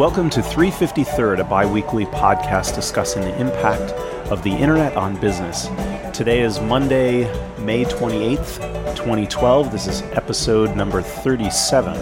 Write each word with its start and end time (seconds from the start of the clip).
Welcome 0.00 0.30
to 0.30 0.40
353rd, 0.40 1.40
a 1.40 1.44
bi 1.44 1.66
weekly 1.66 2.06
podcast 2.06 2.74
discussing 2.74 3.20
the 3.20 3.38
impact 3.38 3.92
of 4.30 4.42
the 4.42 4.50
internet 4.50 4.96
on 4.96 5.20
business. 5.20 5.68
Today 6.16 6.40
is 6.40 6.58
Monday, 6.58 7.24
May 7.58 7.84
28th, 7.84 8.96
2012. 8.96 9.70
This 9.70 9.86
is 9.86 10.00
episode 10.12 10.74
number 10.74 11.02
37. 11.02 11.98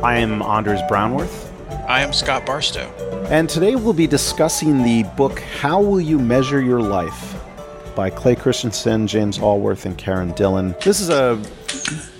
I 0.00 0.18
am 0.18 0.42
Anders 0.42 0.80
Brownworth. 0.88 1.50
I 1.88 2.02
am 2.02 2.12
Scott 2.12 2.46
Barstow. 2.46 2.88
And 3.30 3.50
today 3.50 3.74
we'll 3.74 3.94
be 3.94 4.06
discussing 4.06 4.84
the 4.84 5.02
book 5.16 5.40
How 5.40 5.82
Will 5.82 6.00
You 6.00 6.20
Measure 6.20 6.62
Your 6.62 6.80
Life 6.80 7.37
by 7.98 8.10
Clay 8.10 8.36
Christensen, 8.36 9.08
James 9.08 9.40
Allworth, 9.40 9.84
and 9.84 9.98
Karen 9.98 10.30
Dillon. 10.34 10.76
This 10.84 11.00
is 11.00 11.08
a 11.08 11.34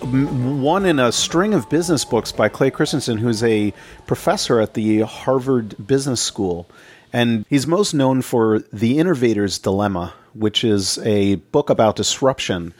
one 0.05 0.85
in 0.85 0.99
a 0.99 1.13
string 1.13 1.55
of 1.55 1.71
business 1.71 2.05
books 2.05 2.33
by 2.33 2.49
Clay 2.49 2.73
Christensen, 2.73 3.17
who's 3.17 3.45
a 3.45 3.73
professor 4.09 4.59
at 4.59 4.75
the 4.75 5.03
Harvard 5.03 5.87
Business 5.87 6.21
School. 6.21 6.69
And 7.13 7.47
he's 7.49 7.69
most 7.69 7.95
known 7.95 8.23
for 8.23 8.59
The 8.73 8.99
Innovator's 8.99 9.61
Dilemma, 9.61 10.15
which 10.35 10.65
is 10.65 10.99
a 11.07 11.37
book 11.37 11.71
about 11.71 11.95
disruption. 11.95 12.75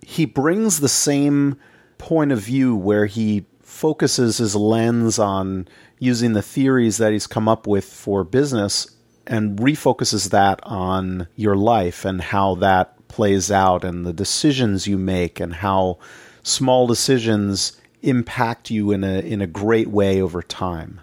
He 0.00 0.24
brings 0.24 0.80
the 0.80 0.88
same 0.88 1.56
point 1.98 2.32
of 2.32 2.38
view 2.40 2.74
where 2.74 3.04
he 3.04 3.44
focuses 3.60 4.38
his 4.38 4.56
lens 4.56 5.18
on 5.18 5.68
using 5.98 6.32
the 6.32 6.40
theories 6.40 6.96
that 6.96 7.12
he's 7.12 7.26
come 7.26 7.46
up 7.46 7.66
with 7.66 7.84
for 7.84 8.24
business 8.24 8.90
and 9.26 9.58
refocuses 9.58 10.30
that 10.30 10.60
on 10.64 11.26
your 11.36 11.56
life 11.56 12.04
and 12.04 12.20
how 12.20 12.54
that 12.56 12.96
plays 13.08 13.50
out 13.50 13.84
and 13.84 14.06
the 14.06 14.12
decisions 14.12 14.86
you 14.86 14.98
make 14.98 15.38
and 15.38 15.54
how 15.54 15.98
small 16.42 16.86
decisions 16.86 17.76
impact 18.02 18.70
you 18.70 18.90
in 18.90 19.04
a 19.04 19.20
in 19.20 19.40
a 19.40 19.46
great 19.46 19.88
way 19.88 20.20
over 20.20 20.42
time. 20.42 21.00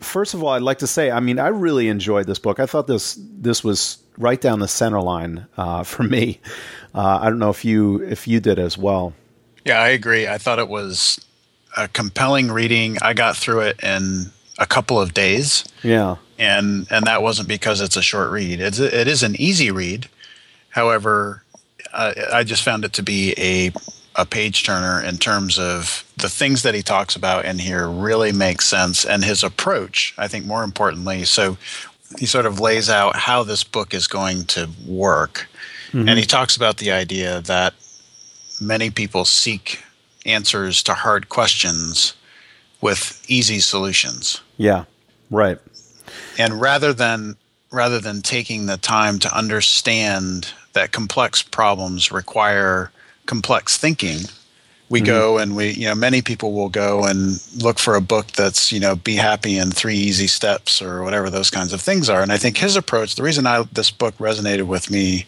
First 0.00 0.34
of 0.34 0.42
all, 0.42 0.50
I'd 0.50 0.62
like 0.62 0.78
to 0.78 0.86
say, 0.86 1.10
I 1.10 1.20
mean, 1.20 1.38
I 1.38 1.48
really 1.48 1.88
enjoyed 1.88 2.26
this 2.26 2.38
book. 2.38 2.60
I 2.60 2.66
thought 2.66 2.86
this 2.86 3.18
this 3.20 3.64
was 3.64 3.98
right 4.18 4.40
down 4.40 4.60
the 4.60 4.68
center 4.68 5.00
line 5.00 5.46
uh, 5.56 5.82
for 5.82 6.02
me. 6.02 6.40
Uh, 6.94 7.18
I 7.20 7.28
don't 7.28 7.38
know 7.38 7.50
if 7.50 7.64
you 7.64 8.02
if 8.04 8.26
you 8.26 8.40
did 8.40 8.58
as 8.58 8.78
well. 8.78 9.12
Yeah, 9.64 9.80
I 9.80 9.88
agree. 9.88 10.28
I 10.28 10.38
thought 10.38 10.58
it 10.58 10.68
was 10.68 11.20
a 11.76 11.88
compelling 11.88 12.50
reading. 12.50 12.98
I 13.02 13.12
got 13.14 13.36
through 13.36 13.60
it 13.60 13.82
in 13.82 14.30
a 14.58 14.66
couple 14.66 15.00
of 15.00 15.14
days. 15.14 15.64
Yeah 15.82 16.16
and 16.38 16.86
and 16.90 17.06
that 17.06 17.22
wasn't 17.22 17.48
because 17.48 17.80
it's 17.80 17.96
a 17.96 18.02
short 18.02 18.30
read. 18.30 18.60
It's 18.60 18.78
it 18.78 19.08
is 19.08 19.22
an 19.22 19.40
easy 19.40 19.70
read. 19.70 20.08
However, 20.70 21.42
I, 21.92 22.14
I 22.32 22.44
just 22.44 22.62
found 22.62 22.84
it 22.84 22.92
to 22.94 23.02
be 23.02 23.34
a 23.38 23.72
a 24.14 24.24
page 24.24 24.64
turner 24.64 25.02
in 25.02 25.18
terms 25.18 25.58
of 25.58 26.04
the 26.16 26.28
things 26.28 26.62
that 26.62 26.74
he 26.74 26.82
talks 26.82 27.16
about 27.16 27.44
in 27.44 27.58
here 27.58 27.88
really 27.88 28.32
make 28.32 28.62
sense 28.62 29.04
and 29.04 29.22
his 29.22 29.44
approach. 29.44 30.14
I 30.16 30.28
think 30.28 30.46
more 30.46 30.64
importantly, 30.64 31.24
so 31.24 31.58
he 32.18 32.24
sort 32.24 32.46
of 32.46 32.60
lays 32.60 32.88
out 32.88 33.16
how 33.16 33.42
this 33.42 33.62
book 33.64 33.92
is 33.92 34.06
going 34.06 34.44
to 34.44 34.70
work, 34.86 35.48
mm-hmm. 35.88 36.08
and 36.08 36.18
he 36.18 36.24
talks 36.24 36.56
about 36.56 36.78
the 36.78 36.92
idea 36.92 37.40
that 37.42 37.74
many 38.60 38.90
people 38.90 39.24
seek 39.24 39.82
answers 40.24 40.82
to 40.82 40.94
hard 40.94 41.28
questions 41.28 42.14
with 42.80 43.24
easy 43.28 43.60
solutions. 43.60 44.40
Yeah, 44.56 44.84
right 45.30 45.58
and 46.38 46.60
rather 46.60 46.92
than 46.92 47.36
rather 47.70 47.98
than 47.98 48.22
taking 48.22 48.66
the 48.66 48.76
time 48.76 49.18
to 49.18 49.36
understand 49.36 50.52
that 50.72 50.92
complex 50.92 51.42
problems 51.42 52.12
require 52.12 52.90
complex 53.26 53.76
thinking 53.76 54.20
we 54.88 55.00
mm-hmm. 55.00 55.06
go 55.06 55.38
and 55.38 55.56
we 55.56 55.70
you 55.70 55.86
know 55.86 55.94
many 55.94 56.22
people 56.22 56.52
will 56.52 56.68
go 56.68 57.04
and 57.04 57.42
look 57.56 57.78
for 57.78 57.96
a 57.96 58.00
book 58.00 58.26
that's 58.32 58.70
you 58.70 58.78
know 58.78 58.94
be 58.94 59.16
happy 59.16 59.58
in 59.58 59.70
three 59.70 59.96
easy 59.96 60.26
steps 60.26 60.80
or 60.80 61.02
whatever 61.02 61.28
those 61.28 61.50
kinds 61.50 61.72
of 61.72 61.80
things 61.80 62.08
are 62.08 62.22
and 62.22 62.32
i 62.32 62.36
think 62.36 62.56
his 62.58 62.76
approach 62.76 63.16
the 63.16 63.22
reason 63.22 63.46
i 63.46 63.62
this 63.72 63.90
book 63.90 64.16
resonated 64.18 64.66
with 64.66 64.90
me 64.90 65.26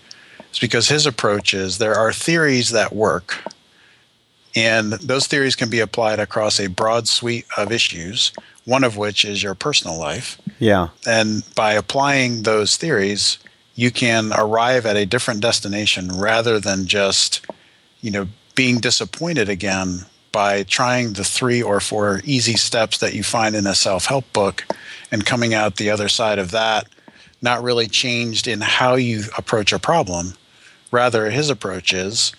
is 0.53 0.59
because 0.59 0.89
his 0.89 1.07
approach 1.07 1.53
is 1.55 1.79
there 1.79 1.95
are 1.95 2.13
theories 2.13 2.71
that 2.71 2.93
work 2.93 3.43
and 4.55 4.93
those 4.95 5.27
theories 5.27 5.57
can 5.57 5.71
be 5.71 5.81
applied 5.81 6.19
across 6.19 6.59
a 6.59 6.69
broad 6.69 7.09
suite 7.09 7.47
of 7.57 7.71
issues 7.73 8.33
one 8.69 8.85
of 8.85 8.99
which 8.99 9.25
is 9.25 9.43
your 9.43 9.55
personal 9.55 9.99
life. 9.99 10.39
Yeah. 10.59 10.89
And 11.07 11.43
by 11.55 11.73
applying 11.73 12.43
those 12.43 12.77
theories, 12.77 13.39
you 13.75 13.91
can 13.91 14.31
arrive 14.37 14.85
at 14.85 14.95
a 14.95 15.07
different 15.07 15.41
destination 15.41 16.09
rather 16.13 16.61
than 16.61 16.87
just, 16.87 17.47
you 18.03 18.11
know, 18.11 18.29
being 18.55 18.79
disappointed 18.79 19.49
again 19.49 20.05
by 20.33 20.65
trying 20.65 21.15
the 21.15 21.25
three 21.25 21.63
or 21.63 21.81
four 21.81 22.21
easy 22.25 22.59
steps 22.59 22.99
that 22.99 23.15
you 23.15 23.23
find 23.23 23.57
in 23.57 23.67
a 23.67 23.75
self-help 23.75 24.31
book 24.35 24.67
and 25.11 25.25
coming 25.25 25.55
out 25.55 25.77
the 25.77 25.89
other 25.89 26.11
side 26.11 26.39
of 26.39 26.51
that 26.51 26.87
not 27.41 27.63
really 27.63 27.87
changed 27.87 28.47
in 28.47 28.61
how 28.61 28.97
you 28.97 29.23
approach 29.39 29.73
a 29.73 29.79
problem. 29.79 30.35
Rather, 30.91 31.31
his 31.31 31.49
approach 31.49 31.95
is 31.95 32.33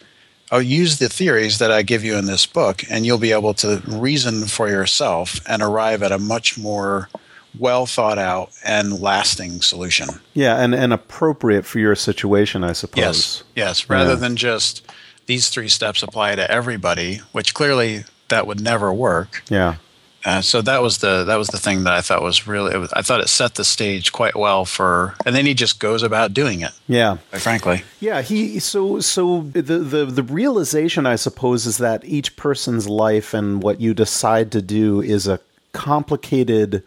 I'll 0.52 0.62
use 0.62 0.98
the 0.98 1.10
theories 1.10 1.60
that 1.60 1.72
I 1.72 1.84
give 1.84 2.04
you 2.04 2.18
in 2.18 2.26
this 2.26 2.46
book, 2.46 2.84
and 2.90 3.06
you'll 3.06 3.20
be 3.20 3.32
able 3.32 3.54
to 3.56 3.82
reason 3.88 4.46
for 4.46 4.68
yourself 4.68 5.40
and 5.48 5.62
arrive 5.62 6.02
at 6.02 6.12
a 6.12 6.18
much 6.18 6.58
more 6.58 7.10
well 7.58 7.86
thought 7.86 8.18
out 8.18 8.52
and 8.64 9.00
lasting 9.00 9.62
solution. 9.62 10.09
Yeah, 10.34 10.62
and, 10.62 10.74
and 10.74 10.94
appropriate 10.94 11.66
for 11.66 11.80
your 11.80 11.96
situation, 11.96 12.64
I 12.64 12.74
suppose. 12.74 13.04
Yes, 13.04 13.44
yes. 13.56 13.90
Rather 13.90 14.12
yeah. 14.12 14.16
than 14.16 14.36
just 14.36 14.86
these 15.26 15.50
three 15.50 15.70
steps 15.70 16.02
apply 16.02 16.36
to 16.36 16.50
everybody, 16.50 17.22
which 17.32 17.54
clearly 17.54 18.06
that 18.30 18.48
would 18.48 18.62
never 18.62 18.94
work. 18.94 19.44
Yeah. 19.50 19.76
Uh, 20.25 20.41
so 20.41 20.62
that 20.62 20.81
was 20.81 20.97
the 20.97 21.24
that 21.24 21.38
was 21.38 21.47
the 21.47 21.57
thing 21.57 21.85
that 21.85 21.94
I 21.94 22.02
thought 22.02 22.22
was 22.22 22.46
really 22.46 22.78
was, 22.78 22.91
I 22.91 23.02
thought 23.02 23.22
it 23.22 23.30
set 23.30 23.56
the 23.56 23.63
stage 23.63 24.12
quite 24.12 24.35
well 24.35 24.66
for 24.66 25.16
and 25.25 25.34
then 25.34 25.46
he 25.46 25.53
just 25.53 25.80
goes 25.80 26.03
about 26.03 26.34
doing 26.34 26.62
it. 26.62 26.72
Yeah, 26.88 27.18
frankly. 27.31 27.84
Yeah, 28.02 28.22
he 28.22 28.59
so 28.59 29.00
so 29.00 29.41
the, 29.53 29.62
the 29.62 30.06
the 30.06 30.24
realization 30.24 31.06
I 31.06 31.16
suppose 31.16 31.66
is 31.66 31.78
that 31.78 32.03
each 32.03 32.35
person's 32.35 32.90
life 32.90 33.34
and 33.34 33.63
what 33.63 33.79
you 33.79 33.94
decide 33.94 34.52
to 34.52 34.62
do 34.62 35.02
is 35.02 35.25
a 35.25 35.40
complicated 35.72 36.84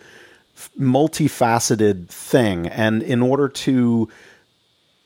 multifaceted 0.78 2.09
thing 2.09 2.66
and 2.66 3.03
in 3.03 3.22
order 3.22 3.48
to 3.48 4.09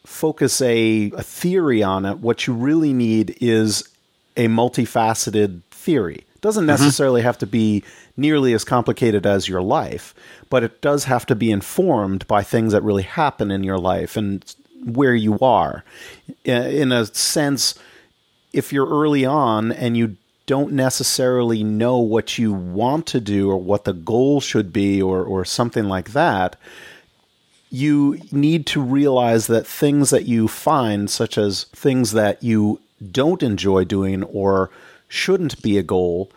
focus 0.04 0.60
a, 0.60 1.10
a 1.16 1.22
theory 1.22 1.82
on 1.82 2.04
it 2.04 2.18
what 2.18 2.46
you 2.46 2.52
really 2.52 2.92
need 2.92 3.36
is 3.40 3.88
a 4.36 4.46
multifaceted 4.48 5.62
theory 5.70 6.25
doesn't 6.46 6.62
mm-hmm. 6.62 6.82
necessarily 6.82 7.20
mm-hmm. 7.20 7.26
have 7.26 7.38
to 7.38 7.46
be 7.46 7.82
nearly 8.16 8.54
as 8.54 8.64
complicated 8.64 9.26
as 9.26 9.48
your 9.48 9.60
life, 9.60 10.14
but 10.48 10.62
it 10.62 10.80
does 10.80 11.04
have 11.04 11.26
to 11.26 11.34
be 11.34 11.50
informed 11.50 12.26
by 12.26 12.42
things 12.42 12.72
that 12.72 12.82
really 12.82 13.02
happen 13.02 13.50
in 13.50 13.64
your 13.64 13.78
life 13.78 14.16
and 14.16 14.54
where 14.84 15.14
you 15.14 15.38
are. 15.40 15.84
In 16.44 16.92
a 16.92 17.06
sense, 17.06 17.74
if 18.52 18.72
you're 18.72 18.88
early 18.88 19.26
on 19.26 19.72
and 19.72 19.96
you 19.96 20.16
don't 20.46 20.72
necessarily 20.72 21.64
know 21.64 21.98
what 21.98 22.38
you 22.38 22.52
want 22.52 23.06
to 23.06 23.20
do 23.20 23.50
or 23.50 23.56
what 23.56 23.84
the 23.84 23.92
goal 23.92 24.40
should 24.40 24.72
be 24.72 25.02
or, 25.02 25.24
or 25.24 25.44
something 25.44 25.86
like 25.86 26.12
that, 26.12 26.54
you 27.70 28.20
need 28.30 28.64
to 28.66 28.80
realize 28.80 29.48
that 29.48 29.66
things 29.66 30.10
that 30.10 30.26
you 30.26 30.46
find, 30.46 31.10
such 31.10 31.36
as 31.36 31.64
things 31.64 32.12
that 32.12 32.42
you 32.42 32.80
don't 33.10 33.42
enjoy 33.42 33.84
doing 33.84 34.22
or 34.22 34.70
shouldn't 35.08 35.62
be 35.62 35.78
a 35.78 35.82
goal, 35.82 36.30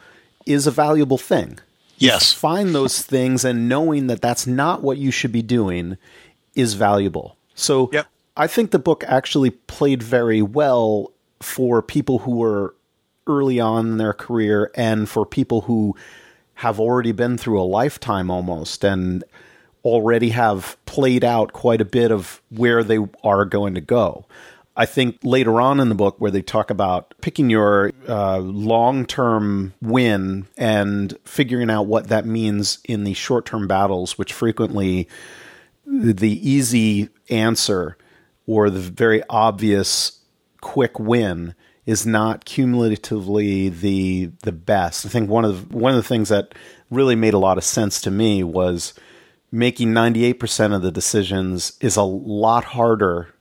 is 0.46 0.68
a 0.68 0.72
valuable 0.72 1.18
thing. 1.18 1.59
Yes. 1.97 2.31
Find 2.31 2.74
those 2.74 3.02
things 3.02 3.44
and 3.44 3.68
knowing 3.68 4.07
that 4.07 4.22
that's 4.22 4.47
not 4.47 4.81
what 4.81 4.97
you 4.97 5.12
should 5.12 5.31
be 5.31 5.41
doing 5.41 5.97
is 6.56 6.74
valuable. 6.74 7.35
So 7.56 7.90
yep. 7.91 8.08
I 8.38 8.47
think 8.47 8.72
the 8.72 8.79
book 8.79 9.03
actually 9.06 9.52
played 9.52 10.02
very 10.02 10.41
well 10.41 11.11
for 11.41 11.82
people 11.82 12.20
who 12.20 12.38
were 12.38 12.73
early 13.28 13.59
on 13.59 13.88
in 13.88 13.97
their 13.97 14.14
career 14.14 14.72
and 14.76 15.08
for 15.08 15.26
people 15.26 15.61
who 15.61 15.96
have 16.55 16.79
already 16.79 17.11
been 17.11 17.38
through 17.38 17.61
a 17.61 17.64
lifetime 17.64 18.32
almost 18.32 18.84
and 18.84 19.23
already 19.84 20.29
have 20.29 20.78
played 20.85 21.23
out 21.23 21.53
quite 21.53 21.79
a 21.79 21.85
bit 21.85 22.11
of 22.11 22.41
where 22.49 22.84
they 22.84 22.97
are 23.23 23.46
going 23.46 23.76
to 23.76 23.82
go. 23.82 24.26
I 24.79 24.85
think 24.85 25.17
later 25.23 25.59
on 25.59 25.81
in 25.81 25.90
the 25.90 25.96
book, 25.96 26.16
where 26.22 26.31
they 26.31 26.41
talk 26.41 26.70
about 26.70 27.14
picking 27.20 27.49
your 27.49 27.91
uh, 28.08 28.37
long 28.37 29.05
term 29.05 29.73
win 29.81 30.47
and 30.58 31.17
figuring 31.26 31.70
out 31.70 31.87
what 31.87 32.08
that 32.08 32.26
means 32.26 32.79
in 32.85 33.03
the 33.03 33.14
short 33.14 33.46
term 33.46 33.67
battles, 33.67 34.17
which 34.17 34.31
frequently 34.31 35.09
the 35.85 36.49
easy 36.49 37.09
answer 37.29 37.97
or 38.47 38.70
the 38.70 38.79
very 38.79 39.22
obvious 39.29 40.22
quick 40.61 40.97
win 40.97 41.55
is 41.85 42.05
not 42.05 42.46
cumulatively 42.46 43.67
the 43.67 44.31
the 44.43 44.53
best. 44.53 45.05
I 45.05 45.09
think 45.09 45.29
one 45.29 45.43
of 45.43 45.67
the, 45.67 45.78
one 45.78 45.91
of 45.91 45.97
the 45.97 46.08
things 46.08 46.29
that 46.29 46.55
really 46.90 47.17
made 47.17 47.34
a 47.34 47.37
lot 47.37 47.58
of 47.58 47.66
sense 47.66 47.99
to 48.03 48.11
me 48.11 48.46
was 48.46 48.93
making 49.52 49.90
98% 49.90 50.73
of 50.73 50.84
the 50.84 50.91
decisions 50.91 51.73
is 51.81 51.97
a 51.97 52.03
lot 52.03 52.64
harder 52.64 53.34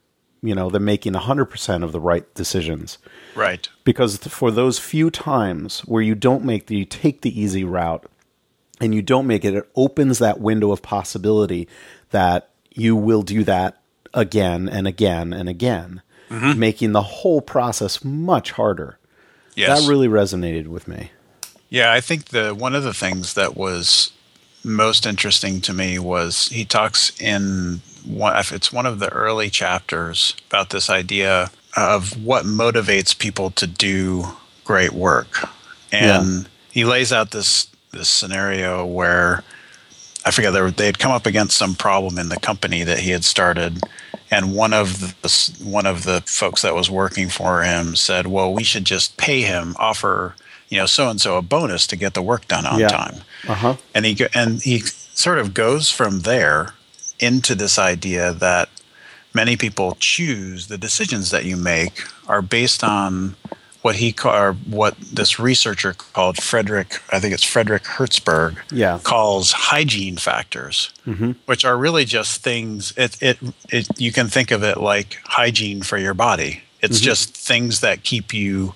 you 0.43 0.55
know, 0.55 0.70
than 0.70 0.85
making 0.85 1.14
100% 1.14 1.82
of 1.82 1.93
the 1.93 2.00
right 2.00 2.32
decisions. 2.35 2.99
Right. 3.35 3.69
Because 3.85 4.19
for 4.19 4.50
those 4.50 4.79
few 4.79 5.11
times 5.11 5.81
where 5.81 6.02
you 6.02 6.14
don't 6.14 6.44
make 6.44 6.67
the, 6.67 6.76
you 6.76 6.85
take 6.85 7.23
the 7.23 7.40
easy 7.40 7.64
route, 7.64 8.06
and 8.81 8.94
you 8.94 9.02
don't 9.02 9.26
make 9.26 9.44
it, 9.44 9.55
it 9.55 9.69
opens 9.75 10.19
that 10.19 10.40
window 10.40 10.70
of 10.70 10.82
possibility 10.82 11.69
that 12.11 12.50
you 12.73 12.94
will 12.94 13.23
do 13.23 13.44
that 13.44 13.81
again 14.14 14.69
and 14.69 14.87
again 14.87 15.32
and 15.32 15.49
again, 15.49 16.02
mm-hmm. 16.31 16.58
making 16.58 16.93
the 16.93 17.02
whole 17.02 17.40
process 17.40 18.05
much 18.05 18.52
harder. 18.52 18.99
Yes. 19.55 19.81
That 19.81 19.88
really 19.88 20.08
resonated 20.08 20.69
with 20.69 20.87
me. 20.87 21.11
Yeah, 21.69 21.93
I 21.93 22.00
think 22.00 22.26
the 22.26 22.55
one 22.55 22.75
of 22.75 22.85
the 22.85 22.94
things 22.94 23.35
that 23.35 23.56
was 23.56 24.12
most 24.64 25.06
interesting 25.06 25.61
to 25.62 25.73
me 25.73 25.99
was 25.99 26.49
he 26.49 26.64
talks 26.64 27.19
in 27.20 27.81
one, 28.08 28.34
it's 28.50 28.72
one 28.72 28.87
of 28.87 28.99
the 28.99 29.10
early 29.10 29.50
chapters 29.50 30.34
about 30.49 30.70
this 30.70 30.88
idea 30.88 31.50
of 31.76 32.25
what 32.25 32.44
motivates 32.44 33.16
people 33.16 33.50
to 33.50 33.66
do 33.66 34.25
great 34.64 34.93
work, 34.93 35.49
and 35.93 36.43
yeah. 36.43 36.49
he 36.70 36.84
lays 36.84 37.12
out 37.12 37.31
this 37.31 37.69
this 37.93 38.08
scenario 38.08 38.84
where 38.84 39.43
I 40.25 40.31
forget 40.31 40.52
they, 40.76 40.87
had 40.87 40.99
come 40.99 41.12
up 41.12 41.26
against 41.26 41.56
some 41.56 41.75
problem 41.75 42.19
in 42.19 42.28
the 42.28 42.38
company 42.40 42.82
that 42.82 43.00
he 43.00 43.10
had 43.10 43.25
started, 43.25 43.81
and 44.31 44.54
one 44.54 44.72
of 44.72 45.20
the 45.22 45.64
one 45.64 45.87
of 45.87 46.04
the 46.04 46.22
folks 46.26 46.62
that 46.62 46.75
was 46.75 46.90
working 46.90 47.28
for 47.28 47.62
him 47.62 47.94
said, 47.94 48.26
"Well, 48.26 48.52
we 48.52 48.64
should 48.64 48.84
just 48.84 49.16
pay 49.16 49.43
him, 49.43 49.76
offer 49.78 50.34
you 50.69 50.78
know 50.78 50.87
so 50.87 51.08
and 51.08 51.20
so 51.20 51.37
a 51.37 51.43
bonus 51.43 51.87
to 51.88 51.96
get 51.96 52.14
the 52.14 52.22
work 52.22 52.49
done 52.49 52.66
on 52.66 52.81
yeah. 52.81 52.88
time." 52.88 53.16
Uh-huh. 53.46 53.76
And 53.94 54.06
he 54.06 54.26
and 54.34 54.62
he 54.62 54.81
sort 54.81 55.38
of 55.38 55.54
goes 55.54 55.90
from 55.90 56.20
there 56.20 56.75
into 57.19 57.55
this 57.55 57.79
idea 57.79 58.32
that 58.32 58.69
many 59.35 59.56
people 59.56 59.97
choose 60.00 60.69
the 60.69 60.79
decisions 60.79 61.31
that 61.31 61.44
you 61.44 61.56
make 61.56 62.03
are 62.26 62.43
based 62.43 62.82
on 62.82 63.37
what 63.82 63.97
he 63.97 64.15
or 64.25 64.55
what 64.67 64.97
this 64.99 65.38
researcher 65.38 65.93
called 65.93 66.43
Frederick, 66.43 67.00
I 67.12 67.20
think 67.20 67.32
it's 67.32 67.44
Frederick 67.44 67.85
Herzberg, 67.85 68.59
yeah. 68.73 68.99
calls 69.03 69.53
hygiene 69.53 70.17
factors, 70.17 70.93
mm-hmm. 71.06 71.32
which 71.47 71.65
are 71.65 71.76
really 71.76 72.05
just 72.05 72.43
things. 72.43 72.93
It, 72.97 73.17
it 73.23 73.38
it 73.71 73.88
you 73.97 74.12
can 74.12 74.26
think 74.26 74.50
of 74.50 74.64
it 74.64 74.79
like 74.79 75.19
hygiene 75.25 75.82
for 75.82 75.97
your 75.97 76.14
body. 76.14 76.62
It's 76.82 76.99
mm-hmm. 76.99 77.05
just 77.05 77.37
things 77.37 77.81
that 77.81 78.03
keep 78.03 78.35
you 78.35 78.75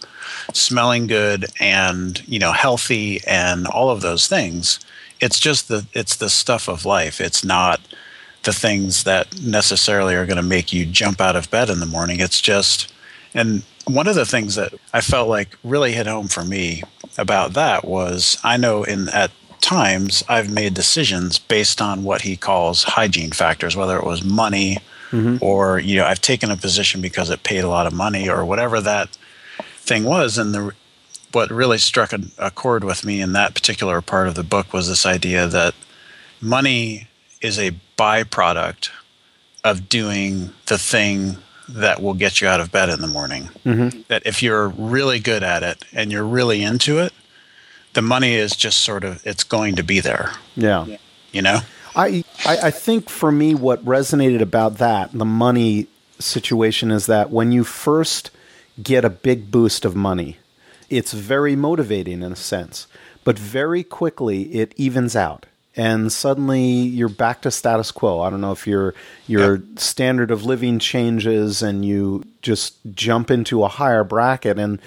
smelling 0.53 1.09
good 1.09 1.47
and 1.61 2.27
you 2.29 2.39
know 2.39 2.53
healthy 2.53 3.21
and 3.27 3.67
all 3.67 3.91
of 3.91 4.03
those 4.03 4.29
things. 4.29 4.79
It's 5.21 5.41
just 5.41 5.69
the 5.69 5.87
it's 5.93 6.17
the 6.17 6.31
stuff 6.31 6.69
of 6.69 6.87
life. 6.87 7.21
It's 7.21 7.45
not 7.45 7.81
the 8.45 8.53
things 8.53 9.05
that 9.05 9.41
necessarily 9.41 10.15
are 10.15 10.27
going 10.27 10.37
to 10.37 10.43
make 10.43 10.73
you 10.73 10.85
jump 10.85 11.21
out 11.21 11.37
of 11.37 11.51
bed 11.51 11.71
in 11.71 11.81
the 11.81 11.87
morning. 11.87 12.21
It's 12.21 12.41
just 12.41 12.93
and 13.35 13.63
one 13.87 14.07
of 14.07 14.15
the 14.15 14.27
things 14.27 14.55
that 14.55 14.75
I 14.93 15.01
felt 15.01 15.29
like 15.29 15.57
really 15.65 15.93
hit 15.93 16.07
home 16.07 16.29
for 16.29 16.45
me 16.45 16.83
about 17.19 17.55
that 17.55 17.85
was 17.85 18.39
I 18.45 18.57
know 18.57 18.85
in 18.85 19.09
at 19.09 19.31
times 19.61 20.23
I've 20.29 20.53
made 20.53 20.75
decisions 20.75 21.39
based 21.39 21.81
on 21.81 22.05
what 22.05 22.23
he 22.23 22.37
calls 22.37 22.83
hygiene 22.83 23.31
factors, 23.31 23.77
whether 23.77 23.97
it 23.97 24.05
was 24.05 24.23
money 24.25 24.79
mm-hmm. 25.11 25.37
or 25.41 25.79
you 25.79 25.97
know 25.97 26.07
I've 26.07 26.21
taken 26.21 26.51
a 26.51 26.57
position 26.57 27.01
because 27.01 27.31
it 27.31 27.43
paid 27.43 27.61
a 27.61 27.69
lot 27.69 27.87
of 27.87 27.93
money 27.93 28.29
or 28.29 28.45
whatever 28.45 28.81
that 28.81 29.09
thing 29.77 30.05
was. 30.05 30.39
And 30.39 30.55
the 30.55 30.73
what 31.33 31.51
really 31.51 31.79
struck 31.79 32.13
a, 32.13 32.21
a 32.39 32.51
chord 32.51 32.85
with 32.85 33.05
me 33.05 33.21
in 33.21 33.33
that 33.33 33.55
particular 33.55 34.01
part 34.03 34.29
of 34.29 34.35
the 34.35 34.43
book 34.43 34.73
was 34.73 34.89
this 34.89 35.07
idea 35.07 35.47
that 35.47 35.75
money 36.41 37.09
is 37.41 37.59
a 37.59 37.73
byproduct 38.03 38.91
of 39.63 39.89
doing 39.89 40.51
the 40.67 40.77
thing 40.77 41.37
that 41.69 42.03
will 42.03 42.15
get 42.15 42.41
you 42.41 42.49
out 42.49 42.61
of 42.61 42.73
bed 42.73 42.89
in 42.89 43.01
the 43.01 43.07
morning. 43.07 43.49
Mm-hmm. 43.65 44.01
That 44.09 44.23
if 44.27 44.43
you're 44.43 44.69
really 44.69 45.21
good 45.21 45.45
at 45.45 45.63
it 45.63 45.85
and 45.93 46.11
you're 46.11 46.25
really 46.25 46.63
into 46.63 46.99
it, 46.99 47.13
the 47.93 48.03
money 48.03 48.35
is 48.35 48.57
just 48.57 48.81
sort 48.81 49.05
of 49.05 49.25
it's 49.25 49.45
going 49.45 49.77
to 49.77 49.85
be 49.85 50.01
there. 50.01 50.33
Yeah. 50.57 50.97
You 51.31 51.43
know? 51.43 51.61
I, 51.95 52.25
I, 52.45 52.59
I 52.65 52.71
think 52.73 53.09
for 53.09 53.31
me 53.31 53.55
what 53.55 53.85
resonated 53.85 54.41
about 54.41 54.79
that, 54.79 55.13
the 55.13 55.25
money 55.25 55.87
situation 56.19 56.91
is 56.91 57.07
that 57.07 57.31
when 57.31 57.53
you 57.53 57.63
first 57.63 58.31
get 58.83 59.05
a 59.05 59.11
big 59.11 59.51
boost 59.53 59.85
of 59.85 59.95
money, 59.95 60.39
it's 60.91 61.13
very 61.13 61.55
motivating 61.55 62.23
in 62.23 62.33
a 62.33 62.37
sense. 62.37 62.89
But 63.23 63.39
very 63.39 63.85
quickly 63.85 64.43
it 64.55 64.75
evens 64.77 65.15
out 65.15 65.47
and 65.77 66.13
suddenly 66.13 66.63
you're 66.63 67.09
back 67.09 67.43
to 67.43 67.51
status 67.51 67.91
quo. 67.91 68.21
I 68.21 68.31
don't 68.31 68.41
know 68.41 68.53
if 68.53 68.67
your 68.67 68.95
your 69.27 69.57
yeah. 69.57 69.63
standard 69.77 70.31
of 70.31 70.45
living 70.45 70.79
changes 70.79 71.63
and 71.63 71.85
you 71.85 72.25
just 72.43 72.77
jump 72.93 73.31
into 73.31 73.65
a 73.65 73.69
higher 73.69 74.05
bracket 74.05 74.59
and 74.59 74.81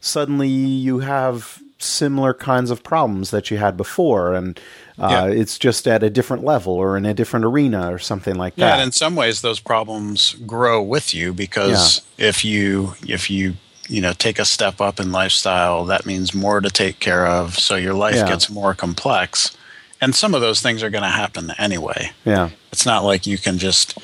suddenly 0.00 0.48
you 0.48 1.00
have 1.00 1.62
similar 1.78 2.32
kinds 2.32 2.70
of 2.70 2.82
problems 2.82 3.30
that 3.30 3.50
you 3.50 3.56
had 3.58 3.76
before 3.76 4.34
and 4.34 4.60
uh, 4.98 5.26
yeah. 5.26 5.26
it's 5.26 5.58
just 5.58 5.88
at 5.88 6.02
a 6.02 6.10
different 6.10 6.44
level 6.44 6.74
or 6.74 6.96
in 6.96 7.04
a 7.04 7.12
different 7.12 7.44
arena 7.44 7.92
or 7.92 7.98
something 7.98 8.36
like 8.36 8.54
yeah, 8.56 8.66
that. 8.66 8.74
and 8.74 8.82
in 8.86 8.92
some 8.92 9.16
ways 9.16 9.42
those 9.42 9.58
problems 9.58 10.34
grow 10.46 10.80
with 10.80 11.12
you 11.12 11.32
because 11.32 12.02
yeah. 12.16 12.28
if 12.28 12.44
you 12.44 12.94
if 13.08 13.30
you 13.30 13.54
you 13.88 14.00
know 14.00 14.12
take 14.12 14.38
a 14.38 14.44
step 14.44 14.80
up 14.80 15.00
in 15.00 15.10
lifestyle 15.10 15.84
that 15.84 16.06
means 16.06 16.34
more 16.34 16.60
to 16.60 16.70
take 16.70 17.00
care 17.00 17.26
of 17.26 17.58
so 17.58 17.74
your 17.74 17.94
life 17.94 18.26
gets 18.28 18.48
more 18.48 18.74
complex 18.74 19.56
and 20.02 20.14
some 20.14 20.34
of 20.34 20.42
those 20.42 20.60
things 20.60 20.82
are 20.82 20.90
going 20.90 21.04
to 21.04 21.08
happen 21.08 21.52
anyway. 21.56 22.10
Yeah, 22.26 22.50
it's 22.70 22.84
not 22.84 23.04
like 23.04 23.26
you 23.26 23.38
can 23.38 23.56
just 23.56 23.98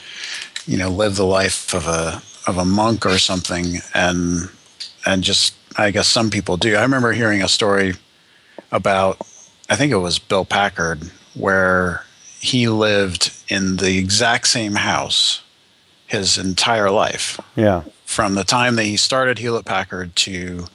you 0.66 0.78
know 0.78 0.88
live 0.88 1.16
the 1.16 1.26
life 1.26 1.74
of 1.74 1.86
a 1.86 2.22
of 2.46 2.56
a 2.56 2.64
monk 2.64 3.04
or 3.04 3.18
something 3.18 3.80
and 3.92 4.48
and 5.04 5.22
just 5.22 5.54
I 5.76 5.90
guess 5.90 6.08
some 6.08 6.30
people 6.30 6.56
do. 6.56 6.76
I 6.76 6.82
remember 6.82 7.12
hearing 7.12 7.42
a 7.42 7.48
story 7.48 7.94
about 8.72 9.18
I 9.68 9.76
think 9.76 9.92
it 9.92 9.96
was 9.96 10.18
Bill 10.18 10.46
Packard 10.46 11.10
where 11.34 12.04
he 12.40 12.68
lived 12.68 13.32
in 13.48 13.76
the 13.76 13.98
exact 13.98 14.46
same 14.48 14.76
house 14.76 15.42
his 16.06 16.38
entire 16.38 16.90
life. 16.90 17.38
Yeah. 17.54 17.82
From 18.04 18.34
the 18.34 18.44
time 18.44 18.76
that 18.76 18.84
he 18.84 18.96
started 18.96 19.38
Hewlett 19.38 19.66
Packard 19.66 20.16
to 20.16 20.66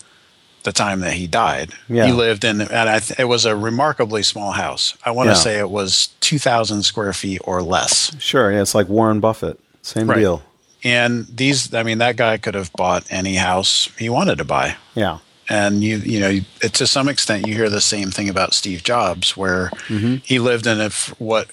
the 0.64 0.72
time 0.72 1.02
that 1.02 1.14
he 1.14 1.28
died. 1.28 1.72
Yeah. 1.88 2.06
He 2.06 2.12
lived 2.12 2.44
in, 2.44 2.62
and 2.62 3.04
th- 3.04 3.20
it 3.20 3.26
was 3.26 3.46
a 3.46 3.56
remarkably 3.56 4.24
small 4.24 4.52
house. 4.52 4.98
I 5.06 5.12
want 5.12 5.28
to 5.28 5.32
yeah. 5.32 5.40
say 5.40 5.60
it 5.60 5.70
was 5.70 6.08
2,000 6.22 6.84
square 6.84 7.14
feet 7.14 7.42
or 7.44 7.62
less. 7.62 8.16
Sure. 8.22 8.52
Yeah, 8.52 8.62
it's 8.62 8.74
like 8.74 8.88
Warren 8.88 9.20
Buffett. 9.20 9.60
Same 9.82 10.10
right. 10.10 10.18
deal. 10.18 10.42
And 10.84 11.28
these, 11.28 11.74
I 11.74 11.84
mean, 11.84 12.00
that 12.00 12.18
guy 12.18 12.38
could 12.38 12.56
have 12.56 12.72
bought 12.74 13.06
any 13.10 13.36
house 13.36 13.90
he 13.98 14.10
wanted 14.10 14.38
to 14.40 14.46
buy. 14.46 14.76
Yeah. 14.96 15.20
And 15.50 15.84
you, 15.84 15.98
you 15.98 16.20
know, 16.20 16.40
it, 16.62 16.74
to 16.74 16.88
some 16.88 17.10
extent, 17.10 17.48
you 17.48 17.54
hear 17.54 17.70
the 17.70 17.82
same 17.82 18.12
thing 18.12 18.30
about 18.30 18.54
Steve 18.54 18.84
Jobs, 18.84 19.36
where 19.36 19.70
mm-hmm. 19.88 20.16
he 20.24 20.40
lived 20.40 20.66
in 20.66 20.80
a, 20.80 20.90
what 21.20 21.50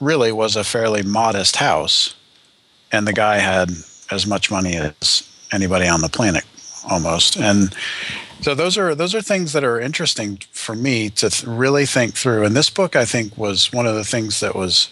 really 0.00 0.32
was 0.32 0.56
a 0.56 0.64
fairly 0.64 1.02
modest 1.02 1.56
house, 1.56 2.14
and 2.90 3.06
the 3.06 3.12
guy 3.12 3.38
had 3.38 3.70
as 4.10 4.26
much 4.26 4.50
money 4.50 4.76
as 4.76 5.28
anybody 5.50 5.86
on 5.86 6.02
the 6.02 6.08
planet 6.08 6.44
almost. 6.90 7.36
And 7.36 7.74
so 8.42 8.54
those 8.54 8.76
are 8.76 8.94
those 8.94 9.14
are 9.14 9.22
things 9.22 9.52
that 9.52 9.64
are 9.64 9.80
interesting 9.80 10.38
for 10.50 10.74
me 10.74 11.10
to 11.10 11.30
th- 11.30 11.44
really 11.44 11.86
think 11.86 12.14
through. 12.14 12.44
And 12.44 12.56
this 12.56 12.70
book, 12.70 12.96
I 12.96 13.04
think, 13.04 13.38
was 13.38 13.72
one 13.72 13.86
of 13.86 13.94
the 13.94 14.04
things 14.04 14.40
that 14.40 14.54
was 14.54 14.90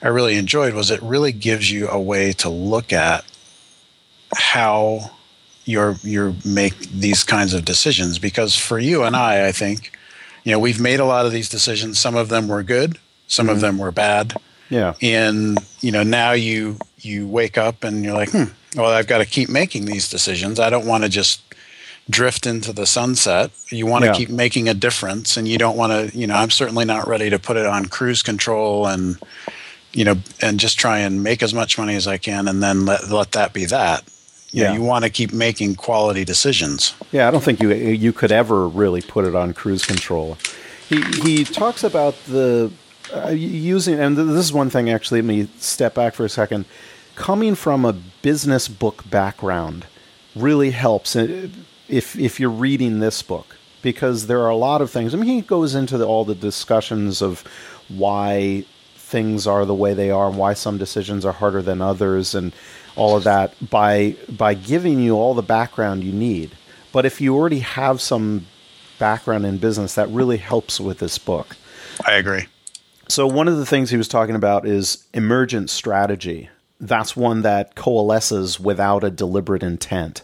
I 0.00 0.08
really 0.08 0.36
enjoyed 0.36 0.74
was 0.74 0.90
it 0.90 1.02
really 1.02 1.32
gives 1.32 1.70
you 1.70 1.88
a 1.88 2.00
way 2.00 2.32
to 2.34 2.48
look 2.48 2.92
at 2.92 3.24
how 4.34 5.10
you're 5.64 5.96
you 6.02 6.34
make 6.44 6.78
these 6.90 7.22
kinds 7.22 7.54
of 7.54 7.64
decisions. 7.64 8.18
Because 8.18 8.56
for 8.56 8.78
you 8.78 9.04
and 9.04 9.14
I, 9.14 9.48
I 9.48 9.52
think, 9.52 9.96
you 10.44 10.52
know, 10.52 10.58
we've 10.58 10.80
made 10.80 10.98
a 10.98 11.04
lot 11.04 11.26
of 11.26 11.32
these 11.32 11.48
decisions. 11.48 11.98
Some 11.98 12.16
of 12.16 12.30
them 12.30 12.48
were 12.48 12.62
good, 12.62 12.98
some 13.28 13.46
mm-hmm. 13.46 13.54
of 13.54 13.60
them 13.60 13.78
were 13.78 13.92
bad. 13.92 14.34
Yeah. 14.70 14.94
And 15.02 15.58
you 15.82 15.92
know, 15.92 16.02
now 16.02 16.32
you 16.32 16.78
you 16.98 17.28
wake 17.28 17.58
up 17.58 17.84
and 17.84 18.02
you're 18.02 18.14
like, 18.14 18.30
hmm, 18.30 18.44
well, 18.76 18.90
I've 18.90 19.06
got 19.06 19.18
to 19.18 19.26
keep 19.26 19.50
making 19.50 19.84
these 19.84 20.08
decisions. 20.08 20.58
I 20.58 20.70
don't 20.70 20.86
want 20.86 21.02
to 21.02 21.10
just 21.10 21.42
drift 22.12 22.46
into 22.46 22.72
the 22.72 22.86
sunset. 22.86 23.50
You 23.70 23.86
want 23.86 24.02
to 24.02 24.10
yeah. 24.10 24.14
keep 24.14 24.30
making 24.30 24.68
a 24.68 24.74
difference, 24.74 25.36
and 25.36 25.48
you 25.48 25.58
don't 25.58 25.76
want 25.76 25.92
to. 26.12 26.16
You 26.16 26.26
know, 26.26 26.34
I'm 26.34 26.50
certainly 26.50 26.84
not 26.84 27.08
ready 27.08 27.30
to 27.30 27.38
put 27.38 27.56
it 27.56 27.66
on 27.66 27.86
cruise 27.86 28.22
control 28.22 28.86
and 28.86 29.18
you 29.92 30.04
know 30.04 30.16
and 30.40 30.60
just 30.60 30.78
try 30.78 30.98
and 31.00 31.22
make 31.22 31.42
as 31.42 31.52
much 31.52 31.78
money 31.78 31.96
as 31.96 32.06
I 32.06 32.18
can, 32.18 32.46
and 32.46 32.62
then 32.62 32.86
let 32.86 33.08
let 33.08 33.32
that 33.32 33.52
be 33.52 33.64
that. 33.64 34.04
You 34.50 34.62
yeah, 34.62 34.68
know, 34.68 34.74
you 34.74 34.82
want 34.82 35.04
to 35.04 35.10
keep 35.10 35.32
making 35.32 35.76
quality 35.76 36.24
decisions. 36.24 36.94
Yeah, 37.10 37.26
I 37.26 37.30
don't 37.30 37.42
think 37.42 37.60
you 37.60 37.72
you 37.72 38.12
could 38.12 38.30
ever 38.30 38.68
really 38.68 39.00
put 39.00 39.24
it 39.24 39.34
on 39.34 39.54
cruise 39.54 39.84
control. 39.84 40.36
He 40.88 41.02
he 41.22 41.44
talks 41.44 41.82
about 41.82 42.14
the 42.26 42.70
uh, 43.14 43.28
using, 43.28 43.98
and 43.98 44.16
this 44.16 44.44
is 44.44 44.52
one 44.52 44.70
thing 44.70 44.90
actually. 44.90 45.22
Let 45.22 45.28
me 45.28 45.48
step 45.58 45.94
back 45.94 46.14
for 46.14 46.24
a 46.24 46.28
second. 46.28 46.66
Coming 47.14 47.54
from 47.54 47.84
a 47.84 47.92
business 47.92 48.68
book 48.68 49.08
background 49.10 49.86
really 50.34 50.70
helps 50.70 51.14
if 51.88 52.18
if 52.18 52.40
you're 52.40 52.50
reading 52.50 53.00
this 53.00 53.22
book 53.22 53.56
because 53.82 54.28
there 54.28 54.40
are 54.40 54.48
a 54.48 54.56
lot 54.56 54.80
of 54.80 54.90
things. 54.90 55.12
I 55.12 55.18
mean, 55.18 55.28
he 55.28 55.40
goes 55.40 55.74
into 55.74 55.98
the, 55.98 56.06
all 56.06 56.24
the 56.24 56.34
discussions 56.34 57.20
of 57.20 57.44
why 57.88 58.64
things 58.94 59.46
are 59.46 59.64
the 59.66 59.74
way 59.74 59.92
they 59.92 60.10
are 60.10 60.28
and 60.28 60.38
why 60.38 60.54
some 60.54 60.78
decisions 60.78 61.24
are 61.26 61.32
harder 61.32 61.60
than 61.60 61.82
others 61.82 62.34
and 62.34 62.52
all 62.96 63.16
of 63.16 63.24
that 63.24 63.54
by 63.70 64.16
by 64.28 64.54
giving 64.54 65.00
you 65.00 65.16
all 65.16 65.34
the 65.34 65.42
background 65.42 66.04
you 66.04 66.12
need. 66.12 66.52
But 66.92 67.06
if 67.06 67.20
you 67.20 67.34
already 67.34 67.60
have 67.60 68.00
some 68.00 68.46
background 68.98 69.44
in 69.44 69.58
business, 69.58 69.94
that 69.94 70.08
really 70.08 70.36
helps 70.36 70.78
with 70.78 70.98
this 70.98 71.18
book. 71.18 71.56
I 72.06 72.12
agree. 72.12 72.46
So 73.08 73.26
one 73.26 73.48
of 73.48 73.56
the 73.56 73.66
things 73.66 73.90
he 73.90 73.96
was 73.96 74.08
talking 74.08 74.34
about 74.34 74.66
is 74.66 75.06
emergent 75.12 75.70
strategy. 75.70 76.48
That's 76.80 77.16
one 77.16 77.42
that 77.42 77.74
coalesces 77.74 78.58
without 78.58 79.04
a 79.04 79.10
deliberate 79.10 79.62
intent, 79.62 80.22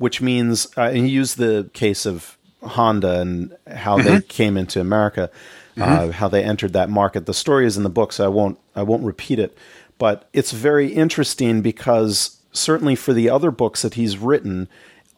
which 0.00 0.22
means, 0.22 0.66
uh, 0.78 0.84
and 0.84 1.04
he 1.04 1.08
used 1.08 1.36
the 1.36 1.68
case 1.74 2.06
of 2.06 2.38
Honda 2.62 3.20
and 3.20 3.54
how 3.66 3.98
mm-hmm. 3.98 4.08
they 4.08 4.20
came 4.22 4.56
into 4.56 4.80
America, 4.80 5.30
uh, 5.76 5.80
mm-hmm. 5.80 6.08
uh, 6.08 6.12
how 6.12 6.26
they 6.26 6.42
entered 6.42 6.72
that 6.72 6.88
market. 6.88 7.26
The 7.26 7.34
story 7.34 7.66
is 7.66 7.76
in 7.76 7.82
the 7.82 7.90
book, 7.90 8.14
so 8.14 8.24
I 8.24 8.28
won't 8.28 8.58
I 8.74 8.82
won't 8.82 9.04
repeat 9.04 9.38
it. 9.38 9.56
But 9.98 10.26
it's 10.32 10.52
very 10.52 10.88
interesting 10.88 11.60
because 11.60 12.40
certainly 12.50 12.96
for 12.96 13.12
the 13.12 13.28
other 13.28 13.50
books 13.50 13.82
that 13.82 13.92
he's 13.92 14.16
written, 14.16 14.68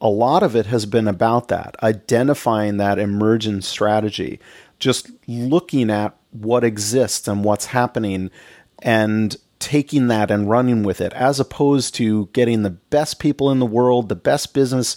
a 0.01 0.09
lot 0.09 0.43
of 0.43 0.57
it 0.57 0.67
has 0.67 0.85
been 0.85 1.07
about 1.07 1.47
that, 1.47 1.77
identifying 1.81 2.79
that 2.79 2.99
emergent 2.99 3.63
strategy, 3.63 4.41
just 4.81 5.13
looking 5.29 5.91
at 5.91 6.17
what 6.33 6.65
exists 6.65 7.29
and 7.29 7.45
what's 7.45 7.67
happening 7.67 8.33
and 8.83 9.37
taking 9.63 10.09
that 10.09 10.31
and 10.31 10.51
running 10.51 10.83
with 10.83 11.01
it, 11.01 11.13
as 11.13 11.39
opposed 11.39 11.95
to 11.95 12.27
getting 12.33 12.63
the 12.63 12.71
best 12.71 13.21
people 13.21 13.51
in 13.51 13.61
the 13.61 13.67
world, 13.67 14.09
the 14.09 14.17
best 14.17 14.53
business 14.53 14.97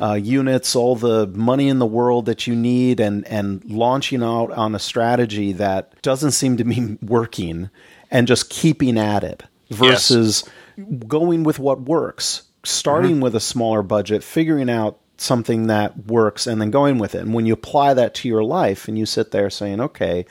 uh, 0.00 0.14
units, 0.14 0.74
all 0.74 0.96
the 0.96 1.26
money 1.28 1.68
in 1.68 1.78
the 1.78 1.86
world 1.86 2.24
that 2.26 2.46
you 2.46 2.56
need, 2.56 2.98
and 2.98 3.26
and 3.28 3.62
launching 3.66 4.22
out 4.22 4.50
on 4.52 4.74
a 4.74 4.78
strategy 4.78 5.52
that 5.52 6.00
doesn't 6.02 6.32
seem 6.32 6.56
to 6.56 6.64
be 6.64 6.96
working, 7.02 7.68
and 8.10 8.26
just 8.26 8.48
keeping 8.48 8.98
at 8.98 9.22
it 9.22 9.42
versus 9.70 10.44
yes. 10.76 10.86
going 11.06 11.44
with 11.44 11.58
what 11.58 11.82
works, 11.82 12.44
starting 12.64 13.12
mm-hmm. 13.12 13.22
with 13.22 13.36
a 13.36 13.40
smaller 13.40 13.82
budget, 13.82 14.24
figuring 14.24 14.70
out 14.70 14.98
something 15.18 15.66
that 15.66 16.06
works, 16.06 16.46
and 16.46 16.60
then 16.60 16.70
going 16.70 16.98
with 16.98 17.14
it. 17.14 17.20
And 17.20 17.34
when 17.34 17.44
you 17.44 17.52
apply 17.52 17.94
that 17.94 18.14
to 18.14 18.28
your 18.28 18.44
life, 18.44 18.88
and 18.88 18.98
you 18.98 19.04
sit 19.04 19.30
there 19.30 19.50
saying, 19.50 19.80
okay 19.80 20.24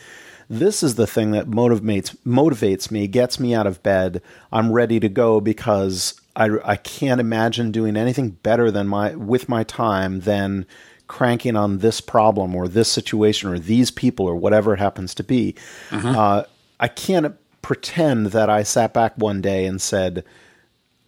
this 0.50 0.84
is 0.84 0.96
the 0.96 1.08
thing 1.08 1.32
that 1.32 1.48
motivates 1.48 2.16
motivates 2.26 2.92
me, 2.92 3.08
gets 3.08 3.40
me 3.40 3.54
out 3.54 3.68
of 3.68 3.84
bed. 3.84 4.22
I'm 4.52 4.72
ready 4.72 5.00
to 5.00 5.10
go 5.10 5.40
because 5.42 6.20
I, 6.36 6.50
I 6.64 6.76
can't 6.76 7.22
imagine 7.22 7.72
doing 7.72 7.96
anything 7.96 8.32
better 8.32 8.72
than 8.72 8.88
my 8.88 9.16
with 9.16 9.50
my 9.50 9.64
time 9.64 10.22
than 10.22 10.66
cranking 11.08 11.56
on 11.56 11.80
this 11.80 12.02
problem 12.02 12.56
or 12.56 12.68
this 12.68 12.92
situation 12.92 13.52
or 13.52 13.60
these 13.60 13.92
people 13.92 14.26
or 14.26 14.36
whatever 14.36 14.74
it 14.74 14.80
happens 14.80 15.14
to 15.16 15.24
be. 15.24 15.56
Uh-huh. 15.92 16.10
Uh, 16.10 16.46
I 16.80 16.88
can't 16.88 17.36
pretend 17.62 18.28
that 18.28 18.50
I 18.50 18.64
sat 18.64 18.94
back 18.94 19.14
one 19.18 19.42
day 19.42 19.66
and 19.66 19.82
said, 19.82 20.24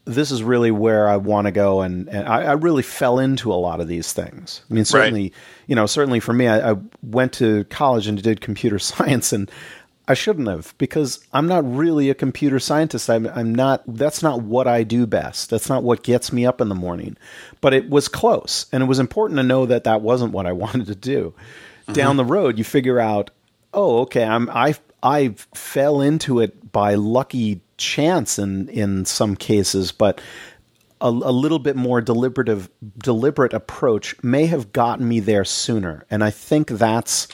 this 0.07 0.31
is 0.31 0.41
really 0.41 0.71
where 0.71 1.07
I 1.07 1.17
want 1.17 1.45
to 1.45 1.51
go. 1.51 1.81
And, 1.81 2.07
and 2.07 2.27
I, 2.27 2.43
I, 2.43 2.51
really 2.53 2.83
fell 2.83 3.19
into 3.19 3.51
a 3.51 3.55
lot 3.55 3.81
of 3.81 3.87
these 3.87 4.13
things. 4.13 4.61
I 4.69 4.73
mean, 4.73 4.85
certainly, 4.85 5.23
right. 5.23 5.33
you 5.67 5.75
know, 5.75 5.85
certainly 5.85 6.19
for 6.19 6.33
me, 6.33 6.47
I, 6.47 6.71
I, 6.71 6.75
went 7.03 7.33
to 7.33 7.65
college 7.65 8.07
and 8.07 8.21
did 8.21 8.41
computer 8.41 8.79
science 8.79 9.33
and 9.33 9.51
I 10.07 10.13
shouldn't 10.13 10.47
have 10.47 10.73
because 10.77 11.19
I'm 11.33 11.47
not 11.47 11.69
really 11.69 12.09
a 12.09 12.15
computer 12.15 12.59
scientist. 12.59 13.09
I'm, 13.09 13.27
I'm 13.27 13.53
not, 13.53 13.83
that's 13.87 14.23
not 14.23 14.41
what 14.41 14.65
I 14.65 14.83
do 14.83 15.05
best. 15.05 15.49
That's 15.49 15.67
not 15.67 15.83
what 15.83 16.03
gets 16.03 16.31
me 16.31 16.45
up 16.45 16.61
in 16.61 16.69
the 16.69 16.75
morning. 16.75 17.17
But 17.59 17.73
it 17.73 17.89
was 17.89 18.07
close. 18.07 18.67
And 18.71 18.81
it 18.81 18.85
was 18.85 18.99
important 18.99 19.37
to 19.37 19.43
know 19.43 19.65
that 19.65 19.83
that 19.83 20.01
wasn't 20.01 20.31
what 20.31 20.45
I 20.45 20.51
wanted 20.53 20.87
to 20.87 20.95
do. 20.95 21.33
Mm-hmm. 21.83 21.93
Down 21.93 22.17
the 22.17 22.25
road, 22.25 22.57
you 22.57 22.63
figure 22.63 22.99
out, 22.99 23.31
oh, 23.73 23.99
okay, 23.99 24.23
I'm, 24.23 24.49
I, 24.49 24.75
I 25.03 25.35
fell 25.53 26.01
into 26.01 26.39
it 26.39 26.71
by 26.71 26.95
lucky 26.95 27.61
chance 27.77 28.37
in 28.39 28.69
in 28.69 29.05
some 29.05 29.35
cases, 29.35 29.91
but 29.91 30.21
a, 30.99 31.07
a, 31.07 31.09
little 31.09 31.59
bit 31.59 31.75
more 31.75 32.01
deliberative 32.01 32.69
deliberate 32.97 33.53
approach 33.53 34.15
may 34.23 34.47
have 34.47 34.73
gotten 34.73 35.07
me 35.07 35.19
there 35.19 35.45
sooner, 35.45 36.05
and 36.09 36.23
I 36.23 36.31
think 36.31 36.69
that's 36.69 37.27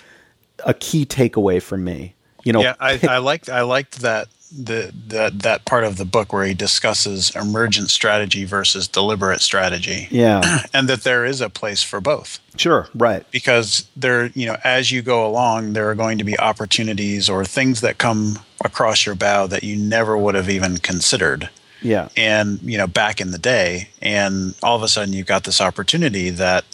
a 0.65 0.73
key 0.73 1.05
takeaway 1.05 1.61
for 1.61 1.77
me. 1.77 2.15
You 2.43 2.53
know, 2.53 2.61
yeah, 2.61 2.75
I, 2.79 2.99
I 3.09 3.17
liked 3.19 3.49
I 3.49 3.61
liked 3.61 4.01
that 4.01 4.27
the 4.55 4.93
that 5.07 5.39
that 5.39 5.65
part 5.65 5.83
of 5.83 5.97
the 5.97 6.05
book 6.05 6.31
where 6.31 6.45
he 6.45 6.53
discusses 6.53 7.35
emergent 7.35 7.89
strategy 7.89 8.45
versus 8.45 8.87
deliberate 8.87 9.41
strategy. 9.41 10.07
Yeah. 10.23 10.59
and 10.73 10.87
that 10.89 11.03
there 11.03 11.25
is 11.25 11.41
a 11.41 11.49
place 11.49 11.81
for 11.81 11.99
both. 11.99 12.39
Sure, 12.55 12.87
right. 12.93 13.29
Because 13.31 13.89
there, 13.95 14.27
you 14.27 14.45
know, 14.45 14.57
as 14.63 14.91
you 14.91 15.01
go 15.01 15.25
along, 15.25 15.73
there 15.73 15.89
are 15.89 15.95
going 15.95 16.19
to 16.19 16.23
be 16.23 16.39
opportunities 16.39 17.29
or 17.29 17.43
things 17.43 17.81
that 17.81 17.97
come 17.97 18.39
across 18.63 19.05
your 19.05 19.15
bow 19.15 19.47
that 19.47 19.63
you 19.63 19.75
never 19.75 20.17
would 20.17 20.35
have 20.35 20.49
even 20.49 20.77
considered. 20.77 21.49
Yeah. 21.81 22.09
And, 22.15 22.61
you 22.61 22.77
know, 22.77 22.87
back 22.87 23.19
in 23.19 23.31
the 23.31 23.37
day, 23.37 23.89
and 24.01 24.55
all 24.63 24.75
of 24.75 24.83
a 24.83 24.87
sudden 24.87 25.13
you've 25.13 25.27
got 25.27 25.43
this 25.43 25.59
opportunity 25.59 26.29
that 26.29 26.65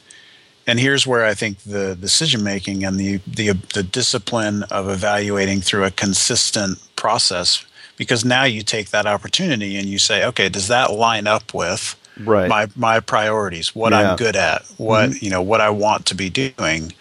and 0.67 0.79
here's 0.79 1.07
where 1.07 1.25
I 1.25 1.33
think 1.33 1.57
the 1.59 1.95
decision 1.95 2.43
making 2.43 2.85
and 2.85 2.99
the, 2.99 3.17
the 3.25 3.53
the 3.73 3.81
discipline 3.81 4.61
of 4.63 4.87
evaluating 4.87 5.61
through 5.61 5.83
a 5.83 5.89
consistent 5.89 6.77
process 6.95 7.65
because 7.97 8.23
now 8.23 8.43
you 8.43 8.61
take 8.61 8.91
that 8.91 9.07
opportunity 9.07 9.77
and 9.77 9.87
you 9.87 9.97
say, 9.97 10.23
okay, 10.25 10.47
does 10.47 10.67
that 10.67 10.91
line 10.91 11.25
up 11.25 11.55
with 11.55 11.95
right. 12.23 12.47
my 12.47 12.67
my 12.75 12.99
priorities, 12.99 13.75
what 13.75 13.93
yeah. 13.93 14.11
I'm 14.11 14.15
good 14.15 14.35
at, 14.35 14.63
what 14.77 15.09
mm-hmm. 15.09 15.25
you 15.25 15.31
know, 15.31 15.41
what 15.41 15.59
I 15.59 15.71
want 15.71 16.05
to 16.07 16.15
be 16.15 16.29
doing? 16.29 16.93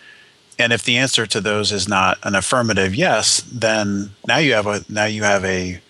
And 0.59 0.73
if 0.73 0.83
the 0.83 0.97
answer 0.97 1.27
to 1.27 1.41
those 1.41 1.71
is 1.71 1.89
not 1.89 2.19
an 2.25 2.35
affirmative 2.35 2.95
yes, 2.95 3.41
then 3.53 4.11
now 4.27 4.39
you 4.39 4.55
have 4.55 4.67
a 4.67 4.85
now 4.89 5.05
you 5.05 5.23
have 5.23 5.45
a 5.45 5.81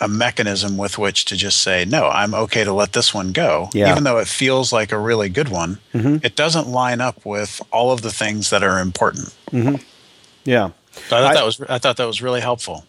a 0.00 0.08
mechanism 0.08 0.76
with 0.76 0.98
which 0.98 1.24
to 1.26 1.36
just 1.36 1.62
say, 1.62 1.84
no, 1.84 2.08
I'm 2.08 2.34
okay 2.34 2.64
to 2.64 2.72
let 2.72 2.92
this 2.92 3.14
one 3.14 3.32
go. 3.32 3.70
Yeah. 3.72 3.90
Even 3.90 4.04
though 4.04 4.18
it 4.18 4.28
feels 4.28 4.72
like 4.72 4.92
a 4.92 4.98
really 4.98 5.28
good 5.28 5.48
one, 5.48 5.78
mm-hmm. 5.94 6.24
it 6.24 6.36
doesn't 6.36 6.68
line 6.68 7.00
up 7.00 7.24
with 7.24 7.62
all 7.72 7.92
of 7.92 8.02
the 8.02 8.10
things 8.10 8.50
that 8.50 8.62
are 8.62 8.78
important. 8.78 9.34
Mm-hmm. 9.50 9.76
Yeah. 10.44 10.70
So 11.08 11.16
I 11.16 11.20
thought 11.20 11.30
I, 11.30 11.34
that 11.34 11.44
was 11.44 11.60
I 11.62 11.78
thought 11.78 11.96
that 11.96 12.06
was 12.06 12.22
really 12.22 12.40
helpful. 12.40 12.84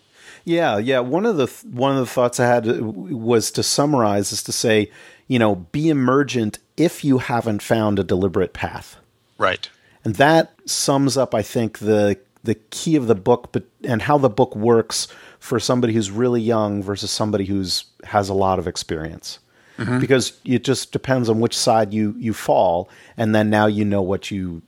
Yeah, 0.46 0.77
yeah. 0.77 1.00
One 1.00 1.25
of 1.25 1.36
the 1.36 1.48
one 1.69 1.91
of 1.91 2.00
the 2.00 2.05
thoughts 2.05 2.39
I 2.39 2.46
had 2.46 2.81
was 2.81 3.51
to 3.51 3.63
summarize 3.63 4.31
is 4.31 4.41
to 4.43 4.53
say, 4.53 4.89
you 5.27 5.39
know, 5.39 5.55
be 5.55 5.89
emergent 5.89 6.60
if 6.77 7.03
you 7.03 7.17
haven't 7.17 7.62
found 7.62 8.00
a 8.00 8.03
deliberate 8.03 8.53
path. 8.53 8.96
Right. 9.38 9.69
And 10.08 10.16
that 10.16 10.54
sums 10.64 11.18
up, 11.18 11.36
I 11.36 11.42
think, 11.42 11.80
the 11.80 12.18
the 12.42 12.56
key 12.56 12.96
of 12.96 13.08
the 13.08 13.16
book, 13.16 13.50
but 13.52 13.66
and 13.84 14.02
how 14.02 14.18
the 14.18 14.30
book 14.30 14.56
works 14.56 15.10
for 15.40 15.60
somebody 15.60 15.92
who's 15.92 16.10
really 16.10 16.40
young 16.40 16.82
versus 16.82 17.12
somebody 17.12 17.44
who's 17.44 17.84
has 18.06 18.30
a 18.30 18.34
lot 18.34 18.58
of 18.58 18.68
experience. 18.70 19.40
Mm-hmm. 19.78 20.00
Because 20.00 20.40
it 20.46 20.64
just 20.64 20.94
depends 20.94 21.28
on 21.28 21.42
which 21.42 21.58
side 21.58 21.94
you 21.94 22.16
you 22.18 22.34
fall, 22.34 22.88
and 23.18 23.36
then 23.36 23.50
now 23.50 23.66
you 23.66 23.84
know 23.84 24.02
what 24.02 24.32
you 24.32 24.62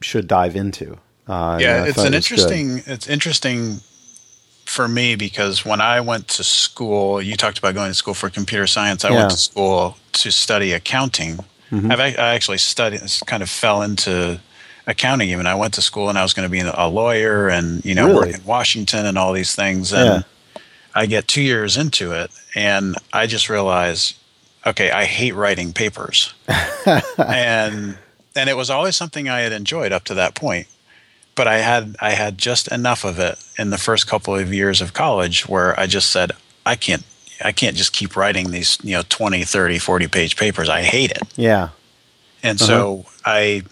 should 0.00 0.26
dive 0.26 0.56
into. 0.56 0.96
Uh, 1.28 1.58
yeah, 1.60 1.84
it's 1.84 1.98
an 1.98 2.14
interesting. 2.14 2.76
Good. 2.76 2.88
It's 2.88 3.06
interesting 3.06 3.80
for 4.64 4.88
me 4.88 5.14
because 5.14 5.62
when 5.62 5.82
I 5.82 6.00
went 6.00 6.26
to 6.28 6.42
school, 6.42 7.20
you 7.20 7.36
talked 7.36 7.58
about 7.58 7.74
going 7.74 7.90
to 7.90 7.94
school 7.94 8.14
for 8.14 8.30
computer 8.30 8.66
science. 8.66 9.04
I 9.04 9.10
yeah. 9.10 9.16
went 9.16 9.32
to 9.32 9.36
school 9.36 9.98
to 10.12 10.32
study 10.32 10.72
accounting. 10.72 11.38
Mm-hmm. 11.70 11.92
i 11.92 12.08
actually 12.16 12.58
studied, 12.58 13.02
kind 13.26 13.44
of 13.44 13.50
fell 13.50 13.82
into 13.82 14.40
accounting 14.86 15.30
even. 15.30 15.46
I 15.46 15.54
went 15.54 15.74
to 15.74 15.82
school 15.82 16.08
and 16.08 16.18
I 16.18 16.22
was 16.22 16.32
going 16.32 16.46
to 16.46 16.50
be 16.50 16.60
a 16.60 16.88
lawyer 16.88 17.48
and, 17.48 17.84
you 17.84 17.94
know, 17.94 18.06
really? 18.06 18.30
work 18.30 18.38
in 18.38 18.44
Washington 18.44 19.06
and 19.06 19.18
all 19.18 19.32
these 19.32 19.54
things. 19.54 19.92
And 19.92 20.24
yeah. 20.56 20.62
I 20.94 21.06
get 21.06 21.28
two 21.28 21.42
years 21.42 21.76
into 21.76 22.12
it 22.12 22.30
and 22.54 22.96
I 23.12 23.26
just 23.26 23.48
realize, 23.48 24.14
okay, 24.66 24.90
I 24.90 25.04
hate 25.04 25.34
writing 25.34 25.72
papers. 25.72 26.34
and, 26.86 27.96
and 28.36 28.48
it 28.48 28.56
was 28.56 28.70
always 28.70 28.96
something 28.96 29.28
I 29.28 29.40
had 29.40 29.52
enjoyed 29.52 29.92
up 29.92 30.04
to 30.04 30.14
that 30.14 30.34
point 30.34 30.66
but 31.40 31.46
I 31.46 31.58
had 31.58 31.96
I 32.00 32.10
had 32.10 32.36
just 32.36 32.68
enough 32.68 33.02
of 33.02 33.18
it 33.18 33.38
in 33.58 33.70
the 33.70 33.78
first 33.78 34.06
couple 34.06 34.34
of 34.34 34.52
years 34.52 34.82
of 34.82 34.92
college 34.92 35.48
where 35.48 35.78
I 35.80 35.86
just 35.86 36.10
said 36.10 36.32
I 36.66 36.76
can't 36.76 37.02
I 37.42 37.52
can't 37.52 37.76
just 37.76 37.92
keep 37.92 38.16
writing 38.16 38.50
these, 38.50 38.78
you 38.82 38.92
know, 38.92 39.02
20, 39.08 39.44
30, 39.44 39.78
40 39.78 40.08
page 40.08 40.36
papers. 40.36 40.68
I 40.68 40.82
hate 40.82 41.10
it. 41.10 41.22
Yeah. 41.36 41.70
And 42.42 42.60
uh-huh. 42.60 42.66
so 42.66 43.06
I 43.24 43.62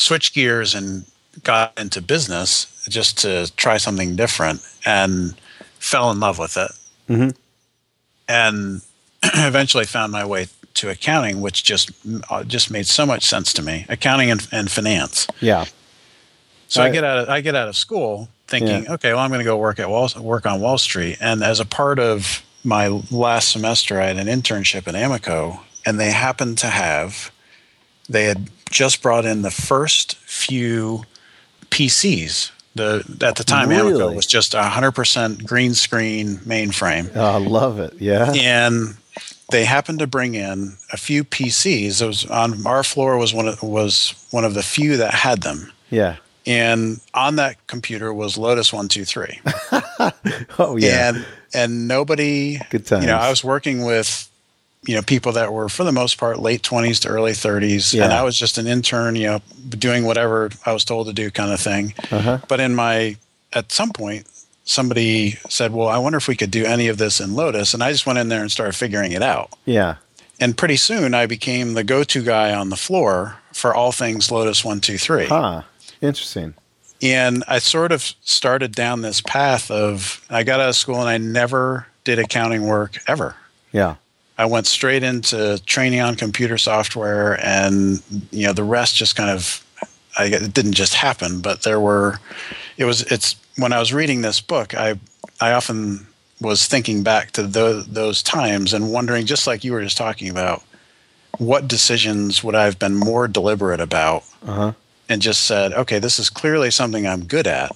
switched 0.00 0.34
gears 0.34 0.74
and 0.74 1.04
got 1.42 1.78
into 1.78 2.00
business 2.00 2.84
just 2.88 3.18
to 3.18 3.52
try 3.56 3.76
something 3.76 4.16
different 4.16 4.66
and 4.86 5.34
fell 5.78 6.10
in 6.10 6.18
love 6.18 6.38
with 6.38 6.56
it. 6.56 6.70
Mm-hmm. 7.08 7.28
And 8.28 8.80
eventually 9.22 9.84
found 9.84 10.12
my 10.12 10.24
way 10.24 10.46
to 10.74 10.88
accounting, 10.88 11.40
which 11.40 11.64
just 11.64 11.90
uh, 12.30 12.44
just 12.44 12.70
made 12.70 12.86
so 12.86 13.04
much 13.04 13.26
sense 13.26 13.52
to 13.54 13.62
me. 13.62 13.84
Accounting 13.88 14.30
and, 14.30 14.46
and 14.50 14.70
finance. 14.70 15.26
Yeah. 15.40 15.66
So 16.68 16.82
I, 16.82 16.86
I 16.86 16.90
get 16.90 17.04
out 17.04 17.18
of 17.18 17.28
I 17.28 17.40
get 17.40 17.54
out 17.54 17.68
of 17.68 17.76
school 17.76 18.28
thinking, 18.46 18.84
yeah. 18.84 18.94
okay, 18.94 19.12
well, 19.12 19.22
I'm 19.22 19.30
going 19.30 19.40
to 19.40 19.44
go 19.44 19.58
work 19.58 19.78
at 19.78 19.90
Wall 19.90 20.08
work 20.18 20.46
on 20.46 20.60
Wall 20.60 20.78
Street. 20.78 21.18
And 21.20 21.42
as 21.44 21.60
a 21.60 21.66
part 21.66 21.98
of 21.98 22.42
my 22.64 22.88
last 23.10 23.50
semester, 23.50 24.00
I 24.00 24.06
had 24.06 24.16
an 24.16 24.28
internship 24.28 24.88
at 24.88 24.94
Amoco, 24.94 25.60
and 25.84 26.00
they 26.00 26.10
happened 26.10 26.56
to 26.58 26.68
have 26.68 27.32
they 28.08 28.24
had 28.24 28.50
just 28.70 29.02
brought 29.02 29.26
in 29.26 29.42
the 29.42 29.50
first 29.50 30.16
few 30.16 31.04
PCs. 31.70 32.52
The 32.74 33.04
at 33.20 33.34
the 33.34 33.44
time 33.44 33.68
really? 33.68 33.92
Amoco 33.92 34.14
was 34.14 34.26
just 34.26 34.54
a 34.54 34.62
hundred 34.62 34.92
percent 34.92 35.44
green 35.44 35.74
screen 35.74 36.36
mainframe. 36.38 37.10
Oh, 37.14 37.24
I 37.24 37.38
love 37.38 37.80
it. 37.80 37.94
Yeah, 37.98 38.32
and 38.32 38.96
they 39.50 39.64
happened 39.64 39.98
to 39.98 40.06
bring 40.06 40.36
in 40.36 40.76
a 40.92 40.96
few 40.96 41.24
PCs. 41.24 42.00
It 42.00 42.06
was 42.06 42.24
on 42.26 42.64
our 42.64 42.84
floor 42.84 43.18
was 43.18 43.34
one 43.34 43.48
of, 43.48 43.62
was 43.62 44.14
one 44.30 44.44
of 44.44 44.54
the 44.54 44.62
few 44.62 44.96
that 44.98 45.12
had 45.12 45.42
them. 45.42 45.72
Yeah, 45.90 46.16
and 46.46 47.00
on 47.12 47.36
that 47.36 47.66
computer 47.66 48.14
was 48.14 48.38
Lotus 48.38 48.72
One 48.72 48.86
Two 48.86 49.04
Three. 49.04 49.40
oh 50.60 50.76
yeah, 50.78 51.08
and 51.08 51.26
and 51.52 51.88
nobody. 51.88 52.60
Good 52.70 52.86
times. 52.86 53.02
You 53.02 53.10
know, 53.10 53.18
I 53.18 53.30
was 53.30 53.42
working 53.42 53.84
with 53.84 54.29
you 54.84 54.94
know 54.94 55.02
people 55.02 55.32
that 55.32 55.52
were 55.52 55.68
for 55.68 55.84
the 55.84 55.92
most 55.92 56.16
part 56.18 56.38
late 56.38 56.62
20s 56.62 57.00
to 57.02 57.08
early 57.08 57.32
30s 57.32 57.92
Yeah. 57.92 58.04
and 58.04 58.12
i 58.12 58.22
was 58.22 58.36
just 58.38 58.56
an 58.58 58.66
intern 58.66 59.14
you 59.16 59.26
know 59.26 59.40
doing 59.68 60.04
whatever 60.04 60.50
i 60.64 60.72
was 60.72 60.84
told 60.84 61.06
to 61.08 61.12
do 61.12 61.30
kind 61.30 61.52
of 61.52 61.60
thing 61.60 61.92
Uh-huh. 62.10 62.38
but 62.48 62.60
in 62.60 62.74
my 62.74 63.16
at 63.52 63.70
some 63.72 63.90
point 63.90 64.26
somebody 64.64 65.32
said 65.48 65.72
well 65.72 65.88
i 65.88 65.98
wonder 65.98 66.16
if 66.18 66.28
we 66.28 66.36
could 66.36 66.50
do 66.50 66.64
any 66.64 66.88
of 66.88 66.98
this 66.98 67.20
in 67.20 67.34
lotus 67.34 67.74
and 67.74 67.82
i 67.82 67.92
just 67.92 68.06
went 68.06 68.18
in 68.18 68.28
there 68.28 68.40
and 68.40 68.50
started 68.52 68.74
figuring 68.74 69.12
it 69.12 69.22
out 69.22 69.50
yeah, 69.64 69.96
and 70.38 70.56
pretty 70.56 70.76
soon 70.76 71.12
i 71.14 71.26
became 71.26 71.74
the 71.74 71.84
go-to 71.84 72.22
guy 72.22 72.52
on 72.54 72.70
the 72.70 72.76
floor 72.76 73.36
for 73.52 73.74
all 73.74 73.92
things 73.92 74.30
lotus 74.30 74.64
123 74.64 75.26
huh? 75.26 75.62
Interesting. 76.00 76.54
and 77.02 77.44
I 77.48 77.58
sort 77.58 77.92
of 77.92 78.02
started 78.22 78.72
down 78.74 79.02
this 79.02 79.20
path 79.20 79.70
of 79.70 80.24
I 80.30 80.44
got 80.44 80.60
out 80.60 80.70
of 80.70 80.76
school 80.76 81.00
and 81.00 81.08
I 81.10 81.18
never 81.18 81.86
did 82.04 82.18
accounting 82.18 82.66
work 82.66 82.98
ever. 83.06 83.36
Yeah, 83.72 83.96
I 84.40 84.46
went 84.46 84.66
straight 84.66 85.02
into 85.02 85.60
training 85.66 86.00
on 86.00 86.16
computer 86.16 86.56
software, 86.56 87.38
and 87.44 88.02
you 88.30 88.46
know 88.46 88.54
the 88.54 88.64
rest 88.64 88.96
just 88.96 89.14
kind 89.14 89.28
of 89.28 89.62
I, 90.18 90.24
it 90.24 90.54
didn't 90.54 90.72
just 90.72 90.94
happen, 90.94 91.42
but 91.42 91.62
there 91.62 91.78
were 91.78 92.18
it 92.78 92.86
was 92.86 93.02
it's 93.12 93.36
when 93.56 93.74
I 93.74 93.78
was 93.78 93.92
reading 93.92 94.22
this 94.22 94.40
book, 94.40 94.74
I 94.74 94.98
I 95.42 95.52
often 95.52 96.06
was 96.40 96.66
thinking 96.66 97.02
back 97.02 97.32
to 97.32 97.42
tho- 97.42 97.82
those 97.82 98.22
times 98.22 98.72
and 98.72 98.90
wondering, 98.90 99.26
just 99.26 99.46
like 99.46 99.62
you 99.62 99.72
were 99.72 99.82
just 99.82 99.98
talking 99.98 100.30
about, 100.30 100.62
what 101.36 101.68
decisions 101.68 102.42
would 102.42 102.54
I 102.54 102.64
have 102.64 102.78
been 102.78 102.96
more 102.96 103.28
deliberate 103.28 103.80
about 103.80 104.24
uh 104.46 104.52
huh. 104.54 104.72
and 105.10 105.20
just 105.20 105.44
said, 105.44 105.74
okay, 105.74 105.98
this 105.98 106.18
is 106.18 106.30
clearly 106.30 106.70
something 106.70 107.06
I'm 107.06 107.24
good 107.26 107.46
at. 107.46 107.72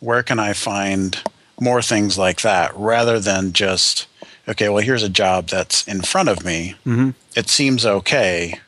Where 0.00 0.22
can 0.22 0.38
I 0.38 0.52
find 0.52 1.18
more 1.58 1.80
things 1.80 2.18
like 2.18 2.42
that 2.42 2.76
rather 2.76 3.18
than 3.18 3.54
just, 3.54 4.06
okay, 4.48 4.68
well, 4.68 4.82
here's 4.82 5.02
a 5.02 5.08
job 5.08 5.48
that's 5.48 5.86
in 5.86 6.02
front 6.02 6.28
of 6.28 6.44
me. 6.44 6.74
Mhm. 6.86 7.14
It 7.36 7.48
seems 7.48 7.86
okay. 7.86 8.58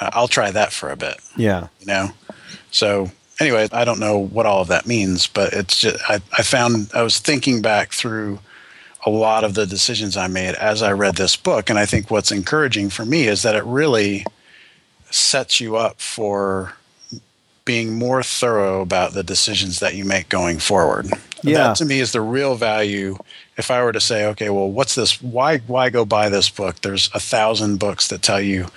Uh, 0.00 0.10
I'll 0.12 0.28
try 0.28 0.50
that 0.50 0.72
for 0.72 0.90
a 0.90 0.96
bit, 0.96 1.16
Yeah, 1.36 1.68
you 1.80 1.86
know? 1.86 2.10
So, 2.70 3.10
anyway, 3.40 3.68
I 3.72 3.84
don't 3.84 3.98
know 3.98 4.18
what 4.18 4.46
all 4.46 4.60
of 4.60 4.68
that 4.68 4.86
means, 4.86 5.26
but 5.26 5.52
it's 5.52 5.80
just, 5.80 5.98
I, 6.08 6.20
I 6.36 6.42
found, 6.42 6.90
I 6.94 7.02
was 7.02 7.18
thinking 7.18 7.62
back 7.62 7.92
through 7.92 8.38
a 9.06 9.10
lot 9.10 9.44
of 9.44 9.54
the 9.54 9.66
decisions 9.66 10.16
I 10.16 10.26
made 10.28 10.54
as 10.56 10.82
I 10.82 10.92
read 10.92 11.16
this 11.16 11.36
book. 11.36 11.70
And 11.70 11.78
I 11.78 11.86
think 11.86 12.10
what's 12.10 12.30
encouraging 12.32 12.90
for 12.90 13.04
me 13.04 13.26
is 13.26 13.42
that 13.42 13.54
it 13.56 13.64
really 13.64 14.24
sets 15.10 15.60
you 15.60 15.76
up 15.76 16.00
for 16.00 16.74
being 17.64 17.98
more 17.98 18.22
thorough 18.22 18.80
about 18.80 19.12
the 19.14 19.22
decisions 19.22 19.78
that 19.80 19.94
you 19.94 20.04
make 20.04 20.28
going 20.28 20.58
forward. 20.58 21.06
Yeah. 21.42 21.58
That 21.58 21.76
to 21.76 21.84
me 21.84 22.00
is 22.00 22.12
the 22.12 22.20
real 22.20 22.54
value. 22.56 23.18
If 23.58 23.70
I 23.70 23.82
were 23.82 23.92
to 23.92 24.00
say, 24.00 24.24
okay, 24.26 24.48
well, 24.50 24.70
what's 24.70 24.94
this? 24.94 25.20
Why 25.20 25.58
why 25.58 25.90
go 25.90 26.04
buy 26.04 26.28
this 26.28 26.48
book? 26.48 26.80
There's 26.80 27.10
a 27.12 27.20
thousand 27.20 27.78
books 27.78 28.08
that 28.08 28.22
tell 28.22 28.40
you 28.40 28.68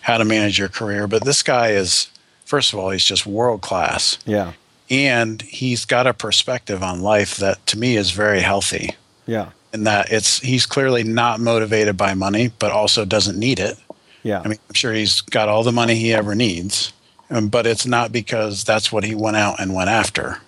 how 0.00 0.16
to 0.18 0.24
manage 0.24 0.58
your 0.58 0.68
career, 0.68 1.06
but 1.06 1.24
this 1.24 1.42
guy 1.42 1.68
is 1.72 2.08
first 2.44 2.72
of 2.72 2.78
all, 2.78 2.90
he's 2.90 3.04
just 3.04 3.26
world 3.26 3.60
class, 3.60 4.18
yeah, 4.26 4.52
and 4.90 5.40
he's 5.42 5.84
got 5.84 6.06
a 6.08 6.14
perspective 6.14 6.82
on 6.82 7.00
life 7.00 7.36
that 7.36 7.64
to 7.68 7.78
me 7.78 7.96
is 7.96 8.10
very 8.10 8.40
healthy. 8.40 8.96
yeah, 9.26 9.50
In 9.72 9.84
that 9.84 10.10
it's 10.10 10.40
he's 10.40 10.66
clearly 10.66 11.04
not 11.04 11.38
motivated 11.38 11.96
by 11.96 12.14
money, 12.14 12.50
but 12.58 12.72
also 12.72 13.04
doesn't 13.04 13.38
need 13.38 13.60
it. 13.60 13.76
yeah. 14.22 14.40
I 14.44 14.48
mean, 14.48 14.58
I'm 14.68 14.74
sure 14.74 14.92
he's 14.92 15.20
got 15.20 15.48
all 15.48 15.62
the 15.62 15.70
money 15.70 15.94
he 15.96 16.12
ever 16.14 16.34
needs, 16.34 16.92
um, 17.28 17.48
but 17.50 17.66
it's 17.66 17.86
not 17.86 18.10
because 18.10 18.64
that's 18.64 18.90
what 18.90 19.04
he 19.04 19.14
went 19.14 19.36
out 19.36 19.60
and 19.60 19.74
went 19.74 19.90
after. 19.90 20.38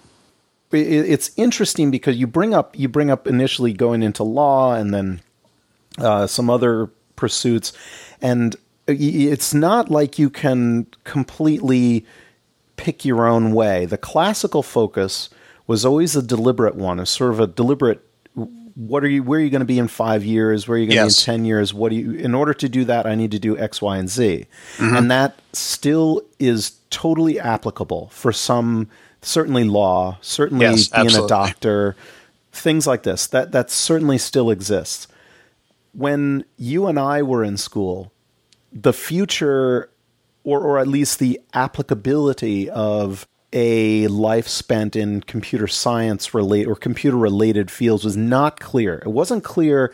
It- 0.81 1.11
it's 1.11 1.31
interesting 1.37 1.91
because 1.91 2.17
you 2.17 2.27
bring 2.27 2.55
up 2.55 2.79
you 2.79 2.89
bring 2.89 3.11
up 3.11 3.27
initially 3.27 3.73
going 3.73 4.03
into 4.03 4.23
law 4.23 4.75
and 4.75 4.93
then 4.95 5.21
uh, 5.99 6.27
some 6.27 6.49
other 6.51 6.91
pursuits, 7.17 7.73
and 8.21 8.57
it's 8.87 9.53
not 9.55 9.91
like 9.91 10.19
you 10.19 10.29
can 10.31 10.87
completely 11.05 12.05
pick 12.77 13.05
your 13.05 13.27
own 13.29 13.53
way. 13.53 13.87
The 13.87 13.99
classical 13.99 14.63
focus 14.63 15.29
was 15.67 15.85
always 15.85 16.17
a 16.17 16.23
deliberate 16.23 16.75
one, 16.75 16.99
a 16.99 17.07
sort 17.07 17.31
of 17.33 17.41
a 17.41 17.47
deliberate. 17.47 18.01
What 18.75 19.05
are 19.05 19.09
you? 19.09 19.23
Where 19.23 19.39
are 19.39 19.43
you 19.43 19.51
going 19.51 19.61
to 19.61 19.67
be 19.67 19.79
in 19.79 19.87
five 19.87 20.25
years? 20.25 20.67
Where 20.67 20.77
are 20.77 20.79
you 20.79 20.87
going 20.87 20.97
to 20.97 21.05
Yes. 21.05 21.25
be 21.27 21.31
in 21.33 21.37
ten 21.37 21.45
years? 21.45 21.75
What 21.75 21.91
do 21.91 21.97
you? 21.97 22.13
In 22.13 22.35
order 22.35 22.55
to 22.55 22.69
do 22.71 22.85
that, 22.87 23.05
I 23.07 23.15
need 23.15 23.31
to 23.33 23.39
do 23.39 23.57
X, 23.59 23.83
Y, 23.83 23.99
and 23.99 24.09
Z, 24.09 24.47
and 24.79 25.11
that 25.11 25.39
still 25.53 26.23
is 26.39 26.73
totally 26.91 27.39
applicable 27.39 28.09
for 28.13 28.33
some. 28.33 28.89
Certainly, 29.23 29.65
law. 29.65 30.19
Certainly, 30.21 30.67
Yes, 30.67 30.89
being 30.89 31.15
a 31.15 31.27
doctor. 31.27 31.97
Things 32.53 32.87
like 32.87 33.03
this. 33.03 33.27
That 33.29 33.53
that 33.53 33.71
certainly 33.71 34.19
still 34.19 34.51
exists. 34.51 35.09
When 35.95 36.45
you 36.57 36.87
and 36.87 36.99
I 36.99 37.23
were 37.23 37.45
in 37.45 37.57
school, 37.57 38.13
the 38.73 38.93
future 38.93 39.91
or 40.45 40.61
or 40.61 40.79
at 40.79 40.89
least 40.89 41.19
the 41.19 41.41
applicability 41.55 42.69
of 42.69 43.27
a 43.53 44.07
life 44.09 44.49
spent 44.49 44.97
in 44.97 45.21
computer 45.23 45.67
science 45.67 46.33
relate 46.33 46.67
or 46.67 46.75
computer 46.75 47.17
related 47.17 47.71
fields 47.71 48.05
was 48.05 48.17
not 48.17 48.59
clear. 48.59 49.03
It 49.05 49.11
wasn't 49.11 49.45
clear 49.45 49.93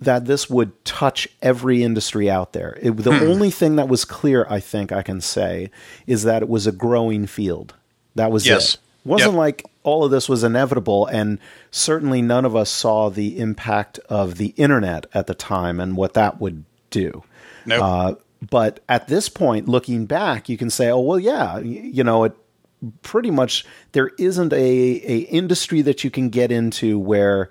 that 0.00 0.26
this 0.26 0.48
would 0.48 0.84
touch 0.84 1.28
every 1.42 1.82
industry 1.82 2.30
out 2.30 2.52
there. 2.52 2.78
It, 2.80 2.96
the 2.96 3.18
hmm. 3.18 3.26
only 3.26 3.50
thing 3.50 3.76
that 3.76 3.88
was 3.88 4.04
clear, 4.04 4.46
I 4.48 4.60
think 4.60 4.92
I 4.92 5.02
can 5.02 5.20
say, 5.20 5.70
is 6.06 6.22
that 6.22 6.42
it 6.42 6.48
was 6.48 6.66
a 6.66 6.72
growing 6.72 7.26
field. 7.26 7.74
That 8.18 8.30
was 8.30 8.46
Yes. 8.46 8.74
it. 8.74 8.80
Wasn't 9.04 9.32
Yep. 9.32 9.38
like 9.38 9.64
all 9.84 10.04
of 10.04 10.10
this 10.10 10.28
was 10.28 10.44
inevitable, 10.44 11.06
and 11.06 11.38
certainly 11.70 12.20
none 12.20 12.44
of 12.44 12.54
us 12.54 12.68
saw 12.68 13.08
the 13.08 13.38
impact 13.38 13.98
of 14.10 14.36
the 14.36 14.48
internet 14.58 15.06
at 15.14 15.26
the 15.26 15.34
time 15.34 15.80
and 15.80 15.96
what 15.96 16.12
that 16.14 16.40
would 16.40 16.64
do. 16.90 17.22
Nope. 17.64 17.82
Uh, 17.82 18.14
but 18.50 18.80
at 18.88 19.08
this 19.08 19.28
point, 19.28 19.66
looking 19.68 20.04
back, 20.06 20.48
you 20.48 20.58
can 20.58 20.68
say, 20.70 20.90
"Oh 20.90 21.00
well, 21.00 21.18
yeah, 21.18 21.58
you 21.58 22.04
know, 22.04 22.24
it 22.24 22.34
pretty 23.02 23.30
much 23.30 23.64
there 23.92 24.10
isn't 24.18 24.52
a 24.52 24.56
a 24.56 25.18
industry 25.30 25.80
that 25.82 26.04
you 26.04 26.10
can 26.10 26.28
get 26.28 26.52
into 26.52 26.98
where 26.98 27.48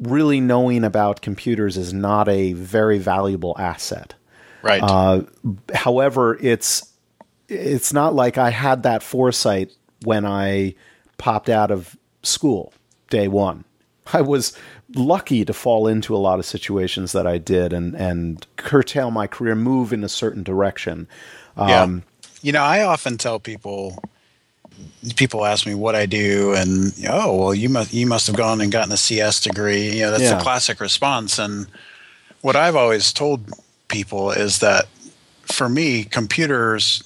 really 0.00 0.40
knowing 0.40 0.82
about 0.84 1.20
computers 1.22 1.76
is 1.76 1.92
not 1.92 2.28
a 2.28 2.52
very 2.54 2.98
valuable 2.98 3.54
asset." 3.58 4.14
right. 4.62 4.82
Uh, 4.82 5.22
however, 5.74 6.36
it's 6.42 6.86
it's 7.48 7.92
not 7.92 8.14
like 8.14 8.38
I 8.38 8.50
had 8.50 8.82
that 8.84 9.02
foresight 9.02 9.70
when 10.04 10.24
I 10.24 10.74
popped 11.18 11.48
out 11.48 11.70
of 11.70 11.96
school 12.22 12.72
day 13.10 13.28
one. 13.28 13.64
I 14.12 14.20
was 14.22 14.56
lucky 14.94 15.44
to 15.44 15.52
fall 15.52 15.86
into 15.86 16.16
a 16.16 16.18
lot 16.18 16.38
of 16.38 16.44
situations 16.46 17.12
that 17.12 17.26
I 17.26 17.38
did 17.38 17.72
and 17.72 17.94
and 17.94 18.44
curtail 18.56 19.10
my 19.10 19.26
career, 19.26 19.54
move 19.54 19.92
in 19.92 20.02
a 20.04 20.08
certain 20.08 20.42
direction. 20.42 21.06
yeah. 21.56 21.82
Um, 21.82 22.02
you 22.42 22.52
know, 22.52 22.62
I 22.62 22.82
often 22.82 23.18
tell 23.18 23.38
people. 23.38 24.02
People 25.16 25.44
ask 25.44 25.66
me 25.66 25.74
what 25.74 25.94
I 25.94 26.06
do, 26.06 26.54
and 26.54 26.94
oh, 27.08 27.36
well, 27.36 27.54
you 27.54 27.68
must 27.68 27.92
you 27.92 28.06
must 28.06 28.26
have 28.28 28.36
gone 28.36 28.62
and 28.62 28.72
gotten 28.72 28.92
a 28.92 28.96
CS 28.96 29.40
degree. 29.42 29.90
You 29.96 30.02
know, 30.02 30.10
that's 30.10 30.22
Yeah. 30.22 30.36
the 30.36 30.42
classic 30.42 30.80
response. 30.80 31.38
And 31.38 31.66
what 32.40 32.56
I've 32.56 32.76
always 32.76 33.12
told 33.12 33.50
people 33.88 34.30
is 34.30 34.60
that 34.60 34.86
for 35.42 35.68
me, 35.68 36.04
computers, 36.04 37.02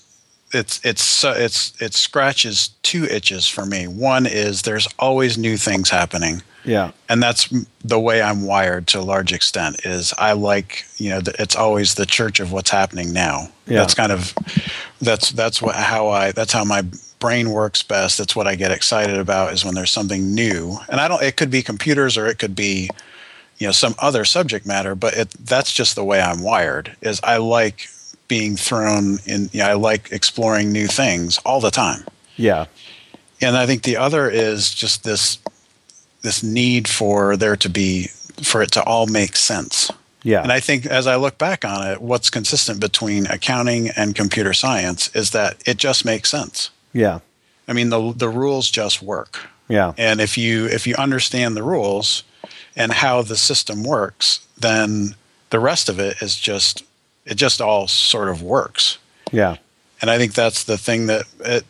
it's 0.54 0.80
it's 0.84 1.02
so- 1.02 1.32
it's 1.32 1.72
it 1.80 1.94
scratches 1.94 2.70
two 2.82 3.04
itches 3.04 3.48
for 3.48 3.66
me. 3.66 3.86
One 3.86 4.26
is 4.26 4.62
there's 4.62 4.88
always 4.98 5.36
new 5.36 5.56
things 5.56 5.90
happening 5.90 6.42
Yeah, 6.64 6.92
and 7.08 7.22
that's 7.22 7.52
the 7.84 8.00
way 8.00 8.22
I'm 8.22 8.44
wired 8.44 8.86
to 8.88 9.00
a 9.00 9.02
large 9.02 9.32
extent. 9.32 9.84
Is 9.84 10.14
I 10.18 10.32
like 10.32 10.84
you 10.96 11.10
know 11.10 11.20
it's 11.38 11.56
always 11.56 11.94
the 11.94 12.06
church 12.06 12.40
of 12.40 12.52
what's 12.52 12.70
happening 12.70 13.12
now. 13.12 13.48
Yeah. 13.66 13.78
That's 13.80 13.94
kind 13.94 14.12
of 14.12 14.34
that's 15.00 15.30
that's 15.32 15.60
what 15.60 15.74
how 15.74 16.08
I 16.08 16.32
that's 16.32 16.52
how 16.52 16.64
my 16.64 16.82
brain 17.18 17.50
works 17.50 17.82
best. 17.82 18.18
That's 18.18 18.36
what 18.36 18.46
I 18.46 18.54
get 18.54 18.70
excited 18.70 19.16
about 19.16 19.52
is 19.54 19.64
when 19.64 19.74
there's 19.74 19.90
something 19.90 20.34
new. 20.34 20.76
And 20.90 21.00
I 21.00 21.08
don't. 21.08 21.22
It 21.22 21.36
could 21.36 21.50
be 21.50 21.62
computers 21.62 22.18
or 22.18 22.26
it 22.26 22.38
could 22.38 22.54
be 22.54 22.90
you 23.58 23.66
know 23.66 23.72
some 23.72 23.94
other 23.98 24.24
subject 24.26 24.66
matter. 24.66 24.94
But 24.94 25.14
it 25.14 25.30
that's 25.40 25.72
just 25.72 25.94
the 25.94 26.04
way 26.04 26.20
I'm 26.20 26.42
wired. 26.42 26.94
Is 27.00 27.20
I 27.24 27.38
like 27.38 27.88
being 28.28 28.56
thrown 28.56 29.18
in. 29.26 29.50
You 29.52 29.60
know, 29.60 29.68
I 29.70 29.74
like 29.74 30.10
exploring 30.12 30.72
new 30.72 30.86
things 30.86 31.38
all 31.44 31.60
the 31.60 31.70
time 31.70 32.04
yeah, 32.36 32.66
and 33.40 33.56
I 33.56 33.66
think 33.66 33.82
the 33.82 33.96
other 33.96 34.28
is 34.28 34.74
just 34.74 35.04
this 35.04 35.38
this 36.22 36.42
need 36.42 36.88
for 36.88 37.36
there 37.36 37.56
to 37.56 37.68
be 37.68 38.08
for 38.42 38.62
it 38.62 38.72
to 38.72 38.82
all 38.82 39.06
make 39.06 39.36
sense. 39.36 39.90
yeah, 40.22 40.42
And 40.42 40.50
I 40.50 40.58
think 40.60 40.86
as 40.86 41.06
I 41.06 41.16
look 41.16 41.38
back 41.38 41.64
on 41.64 41.86
it, 41.86 42.00
what's 42.00 42.30
consistent 42.30 42.80
between 42.80 43.26
accounting 43.26 43.90
and 43.90 44.14
computer 44.16 44.52
science 44.54 45.14
is 45.14 45.30
that 45.30 45.62
it 45.66 45.76
just 45.76 46.04
makes 46.04 46.30
sense. 46.30 46.70
yeah, 46.92 47.20
I 47.68 47.72
mean 47.72 47.90
the 47.90 48.12
the 48.12 48.28
rules 48.28 48.70
just 48.70 49.02
work. 49.02 49.48
yeah, 49.68 49.92
And 49.96 50.20
if 50.20 50.36
you 50.36 50.66
if 50.66 50.86
you 50.86 50.94
understand 50.96 51.56
the 51.56 51.62
rules 51.62 52.24
and 52.76 52.92
how 52.92 53.22
the 53.22 53.36
system 53.36 53.84
works, 53.84 54.40
then 54.58 55.14
the 55.50 55.60
rest 55.60 55.88
of 55.88 56.00
it 56.00 56.20
is 56.20 56.34
just 56.36 56.82
it 57.26 57.34
just 57.34 57.60
all 57.60 57.88
sort 57.88 58.28
of 58.28 58.42
works 58.42 58.98
yeah, 59.32 59.56
and 60.00 60.10
I 60.10 60.18
think 60.18 60.34
that's 60.34 60.64
the 60.64 60.78
thing 60.78 61.06
that 61.06 61.24
it 61.40 61.64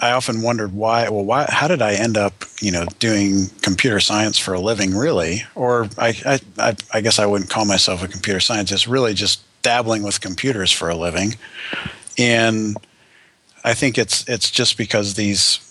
I 0.00 0.12
often 0.12 0.42
wondered 0.42 0.72
why. 0.72 1.08
Well, 1.08 1.24
why? 1.24 1.46
How 1.48 1.68
did 1.68 1.82
I 1.82 1.94
end 1.94 2.16
up, 2.16 2.44
you 2.60 2.70
know, 2.70 2.86
doing 2.98 3.48
computer 3.62 4.00
science 4.00 4.38
for 4.38 4.54
a 4.54 4.60
living, 4.60 4.94
really? 4.94 5.42
Or 5.54 5.88
I, 5.98 6.40
I, 6.58 6.76
I 6.92 7.00
guess 7.00 7.18
I 7.18 7.26
wouldn't 7.26 7.50
call 7.50 7.66
myself 7.66 8.02
a 8.02 8.08
computer 8.08 8.40
scientist. 8.40 8.86
Really, 8.86 9.12
just 9.12 9.42
dabbling 9.62 10.02
with 10.02 10.20
computers 10.20 10.72
for 10.72 10.88
a 10.88 10.94
living, 10.94 11.34
and 12.16 12.76
I 13.64 13.74
think 13.74 13.98
it's 13.98 14.26
it's 14.28 14.50
just 14.50 14.76
because 14.76 15.14
these. 15.14 15.66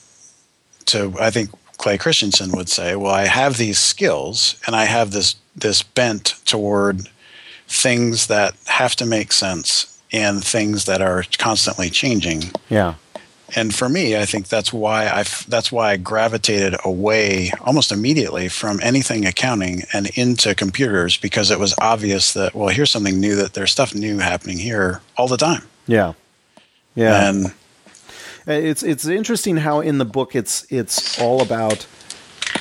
To 0.88 1.14
I 1.20 1.30
think 1.30 1.52
Clay 1.78 1.98
Christensen 1.98 2.52
would 2.52 2.70
say, 2.70 2.96
well, 2.96 3.14
I 3.14 3.26
have 3.26 3.58
these 3.58 3.78
skills 3.78 4.60
and 4.66 4.76
I 4.76 4.86
have 4.86 5.12
this 5.12 5.36
this 5.56 5.84
bent 5.84 6.36
toward 6.46 7.08
things 7.70 8.28
that 8.28 8.56
have 8.66 8.96
to 8.98 9.06
make 9.06 9.32
sense 9.32 10.02
and 10.12 10.44
things 10.44 10.86
that 10.86 11.02
are 11.02 11.24
constantly 11.38 11.90
changing. 11.90 12.44
Yeah. 12.68 12.96
And 13.56 13.74
for 13.74 13.88
me, 13.90 14.18
I 14.18 14.26
think 14.26 14.48
that's 14.48 14.72
why 14.74 15.08
I 15.08 15.24
that's 15.48 15.72
why 15.72 15.92
I 15.92 15.98
gravitated 15.98 16.76
away 16.84 17.52
almost 17.62 17.92
immediately 17.92 18.48
from 18.48 18.80
anything 18.84 19.26
accounting 19.26 19.84
and 19.92 20.10
into 20.16 20.54
computers 20.54 21.18
because 21.18 21.50
it 21.50 21.60
was 21.60 21.74
obvious 21.80 22.34
that 22.34 22.54
well, 22.54 22.70
here's 22.70 22.92
something 22.92 23.20
new 23.20 23.36
that 23.36 23.54
there's 23.54 23.72
stuff 23.72 23.96
new 23.96 24.20
happening 24.20 24.58
here 24.58 25.02
all 25.18 25.28
the 25.28 25.38
time. 25.38 25.64
Yeah. 25.88 26.14
Yeah. 26.94 27.30
And 27.30 27.46
uh, 28.48 28.52
it's 28.52 28.84
it's 28.84 29.06
interesting 29.06 29.58
how 29.58 29.80
in 29.80 29.98
the 29.98 30.06
book 30.06 30.36
it's 30.36 30.66
it's 30.72 31.20
all 31.20 31.42
about 31.42 31.88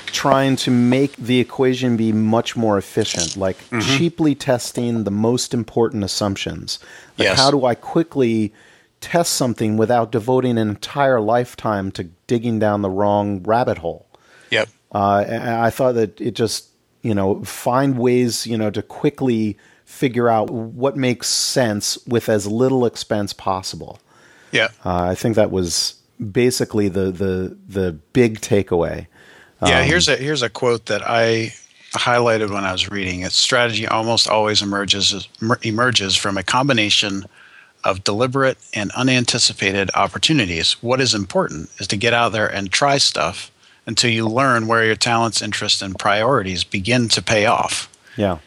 trying 0.06 0.56
to 0.56 0.70
make 0.70 1.16
the 1.16 1.40
equation 1.40 1.96
be 1.96 2.12
much 2.12 2.56
more 2.56 2.78
efficient, 2.78 3.36
like 3.36 3.58
mm-hmm. 3.68 3.80
cheaply 3.80 4.34
testing 4.34 5.04
the 5.04 5.10
most 5.10 5.54
important 5.54 6.04
assumptions. 6.04 6.78
Like 7.16 7.28
yes. 7.28 7.38
how 7.38 7.50
do 7.50 7.64
I 7.64 7.74
quickly 7.74 8.52
test 9.00 9.34
something 9.34 9.76
without 9.76 10.10
devoting 10.10 10.58
an 10.58 10.68
entire 10.68 11.20
lifetime 11.20 11.90
to 11.92 12.04
digging 12.26 12.58
down 12.58 12.82
the 12.82 12.90
wrong 12.90 13.42
rabbit 13.42 13.78
hole? 13.78 14.06
Yep. 14.50 14.68
Uh, 14.92 15.24
I 15.28 15.70
thought 15.70 15.92
that 15.92 16.20
it 16.20 16.32
just 16.32 16.68
you 17.02 17.14
know 17.14 17.44
find 17.44 17.98
ways 17.98 18.46
you 18.46 18.56
know 18.58 18.70
to 18.70 18.82
quickly 18.82 19.56
figure 19.84 20.28
out 20.28 20.50
what 20.50 20.96
makes 20.96 21.28
sense 21.28 21.98
with 22.06 22.28
as 22.28 22.46
little 22.46 22.84
expense 22.84 23.32
possible. 23.32 23.98
Yeah. 24.52 24.68
Uh, 24.84 25.02
I 25.02 25.14
think 25.14 25.36
that 25.36 25.50
was 25.50 25.94
basically 26.18 26.88
the 26.88 27.10
the 27.10 27.56
the 27.68 27.92
big 28.12 28.40
takeaway. 28.40 29.06
Yeah, 29.62 29.80
um, 29.80 29.86
here's 29.86 30.08
a 30.08 30.16
here's 30.16 30.42
a 30.42 30.50
quote 30.50 30.86
that 30.86 31.02
I 31.04 31.52
highlighted 31.92 32.50
when 32.50 32.64
I 32.64 32.72
was 32.72 32.90
reading. 32.90 33.22
Its 33.22 33.36
strategy 33.36 33.86
almost 33.86 34.28
always 34.28 34.62
emerges 34.62 35.28
emerges 35.62 36.16
from 36.16 36.36
a 36.36 36.42
combination 36.42 37.24
of 37.84 38.04
deliberate 38.04 38.58
and 38.74 38.90
unanticipated 38.92 39.90
opportunities. 39.94 40.72
What 40.82 41.00
is 41.00 41.14
important 41.14 41.70
is 41.78 41.86
to 41.88 41.96
get 41.96 42.12
out 42.12 42.32
there 42.32 42.46
and 42.46 42.70
try 42.70 42.98
stuff 42.98 43.50
until 43.86 44.10
you 44.10 44.28
learn 44.28 44.66
where 44.66 44.84
your 44.84 44.96
talents, 44.96 45.40
interests, 45.40 45.80
and 45.80 45.98
priorities 45.98 46.64
begin 46.64 47.08
to 47.08 47.22
pay 47.22 47.46
off. 47.46 47.88
Yeah. 48.16 48.38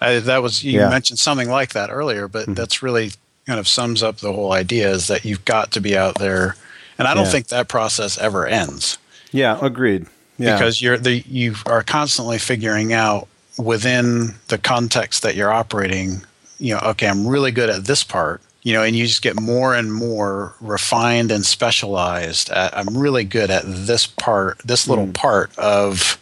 I, 0.00 0.18
that 0.18 0.42
was 0.42 0.64
you 0.64 0.80
yeah. 0.80 0.88
mentioned 0.88 1.18
something 1.18 1.48
like 1.48 1.72
that 1.74 1.90
earlier, 1.90 2.26
but 2.26 2.42
mm-hmm. 2.42 2.54
that's 2.54 2.82
really 2.82 3.12
kind 3.46 3.60
of 3.60 3.68
sums 3.68 4.02
up 4.02 4.18
the 4.18 4.32
whole 4.32 4.52
idea 4.52 4.90
is 4.90 5.06
that 5.08 5.24
you've 5.24 5.44
got 5.44 5.72
to 5.72 5.80
be 5.80 5.96
out 5.96 6.18
there 6.18 6.56
and 6.98 7.06
i 7.06 7.14
don't 7.14 7.24
yeah. 7.24 7.30
think 7.30 7.48
that 7.48 7.68
process 7.68 8.18
ever 8.18 8.46
ends 8.46 8.98
yeah 9.32 9.58
agreed 9.60 10.06
yeah. 10.38 10.56
because 10.56 10.80
you're 10.80 10.98
the 10.98 11.20
you 11.20 11.54
are 11.66 11.82
constantly 11.82 12.38
figuring 12.38 12.92
out 12.92 13.28
within 13.58 14.34
the 14.48 14.58
context 14.58 15.22
that 15.22 15.34
you're 15.34 15.52
operating 15.52 16.22
you 16.58 16.74
know 16.74 16.80
okay 16.80 17.06
i'm 17.06 17.26
really 17.26 17.50
good 17.50 17.70
at 17.70 17.84
this 17.84 18.02
part 18.02 18.40
you 18.62 18.72
know 18.72 18.82
and 18.82 18.96
you 18.96 19.06
just 19.06 19.22
get 19.22 19.40
more 19.40 19.74
and 19.74 19.92
more 19.92 20.54
refined 20.60 21.30
and 21.30 21.46
specialized 21.46 22.50
at, 22.50 22.76
i'm 22.76 22.96
really 22.96 23.24
good 23.24 23.50
at 23.50 23.62
this 23.64 24.06
part 24.06 24.58
this 24.64 24.88
little 24.88 25.06
mm. 25.06 25.14
part 25.14 25.56
of 25.58 26.18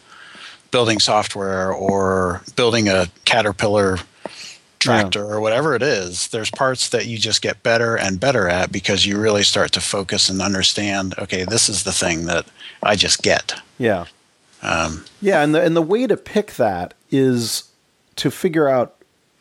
building 0.71 0.99
software 0.99 1.71
or 1.71 2.41
building 2.55 2.87
a 2.87 3.07
caterpillar 3.25 3.97
tractor 4.83 5.19
yeah. 5.19 5.25
or 5.25 5.41
whatever 5.41 5.75
it 5.75 5.81
is, 5.81 6.27
there's 6.29 6.51
parts 6.51 6.89
that 6.89 7.05
you 7.05 7.17
just 7.17 7.41
get 7.41 7.63
better 7.63 7.95
and 7.95 8.19
better 8.19 8.47
at 8.49 8.71
because 8.71 9.05
you 9.05 9.17
really 9.17 9.43
start 9.43 9.71
to 9.73 9.81
focus 9.81 10.29
and 10.29 10.41
understand, 10.41 11.15
okay, 11.17 11.43
this 11.43 11.69
is 11.69 11.83
the 11.83 11.91
thing 11.91 12.25
that 12.25 12.45
I 12.81 12.95
just 12.95 13.23
get. 13.23 13.55
Yeah. 13.77 14.05
Um, 14.61 15.05
yeah, 15.21 15.43
and 15.43 15.53
the 15.53 15.61
and 15.61 15.75
the 15.75 15.81
way 15.81 16.07
to 16.07 16.15
pick 16.15 16.53
that 16.53 16.93
is 17.11 17.69
to 18.15 18.31
figure 18.31 18.69
out 18.69 18.95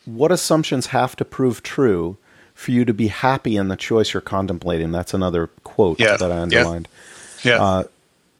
what 0.04 0.32
assumptions 0.32 0.86
have 0.86 1.14
to 1.16 1.24
prove 1.24 1.62
true 1.62 2.16
for 2.54 2.72
you 2.72 2.84
to 2.84 2.92
be 2.92 3.08
happy 3.08 3.56
in 3.56 3.68
the 3.68 3.76
choice 3.76 4.12
you're 4.12 4.20
contemplating. 4.20 4.90
That's 4.90 5.14
another 5.14 5.48
quote 5.64 6.00
yeah. 6.00 6.16
that 6.16 6.32
I 6.32 6.38
underlined. 6.38 6.88
Yeah. 7.44 7.56
yeah. 7.56 7.62
Uh, 7.62 7.84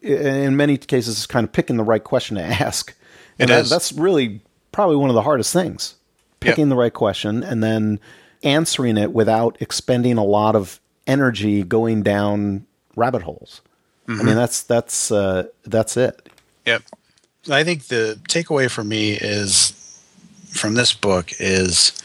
in 0.03 0.57
many 0.57 0.77
cases, 0.77 1.19
it's 1.19 1.27
kind 1.27 1.45
of 1.45 1.53
picking 1.53 1.77
the 1.77 1.85
right 1.85 2.03
question 2.03 2.37
to 2.37 2.43
ask. 2.63 2.95
And 3.39 3.49
it 3.49 3.55
that. 3.55 3.67
That's 3.67 3.93
really 3.93 4.41
probably 4.73 4.97
one 4.97 5.09
of 5.09 5.15
the 5.15 5.23
hardest 5.23 5.53
things 5.53 5.95
picking 6.43 6.67
yep. 6.67 6.71
the 6.71 6.77
right 6.77 6.93
question 6.93 7.43
and 7.43 7.63
then 7.63 8.01
answering 8.43 8.97
it 8.97 9.13
without 9.13 9.57
expending 9.61 10.19
a 10.19 10.25
lot 10.25 10.57
of 10.57 10.81
energy 11.07 11.63
going 11.63 12.03
down 12.03 12.67
rabbit 12.97 13.23
holes. 13.23 13.61
Mm-hmm. 14.09 14.21
I 14.21 14.25
mean, 14.25 14.35
that's 14.37 14.63
that's 14.63 15.11
uh, 15.11 15.45
that's 15.65 15.97
it. 15.97 16.29
Yep. 16.67 16.83
I 17.51 17.65
think 17.65 17.85
the 17.85 18.21
takeaway 18.29 18.71
for 18.71 18.85
me 18.85 19.13
is 19.13 19.79
from 20.51 20.75
this 20.75 20.93
book 20.93 21.33
is 21.39 22.03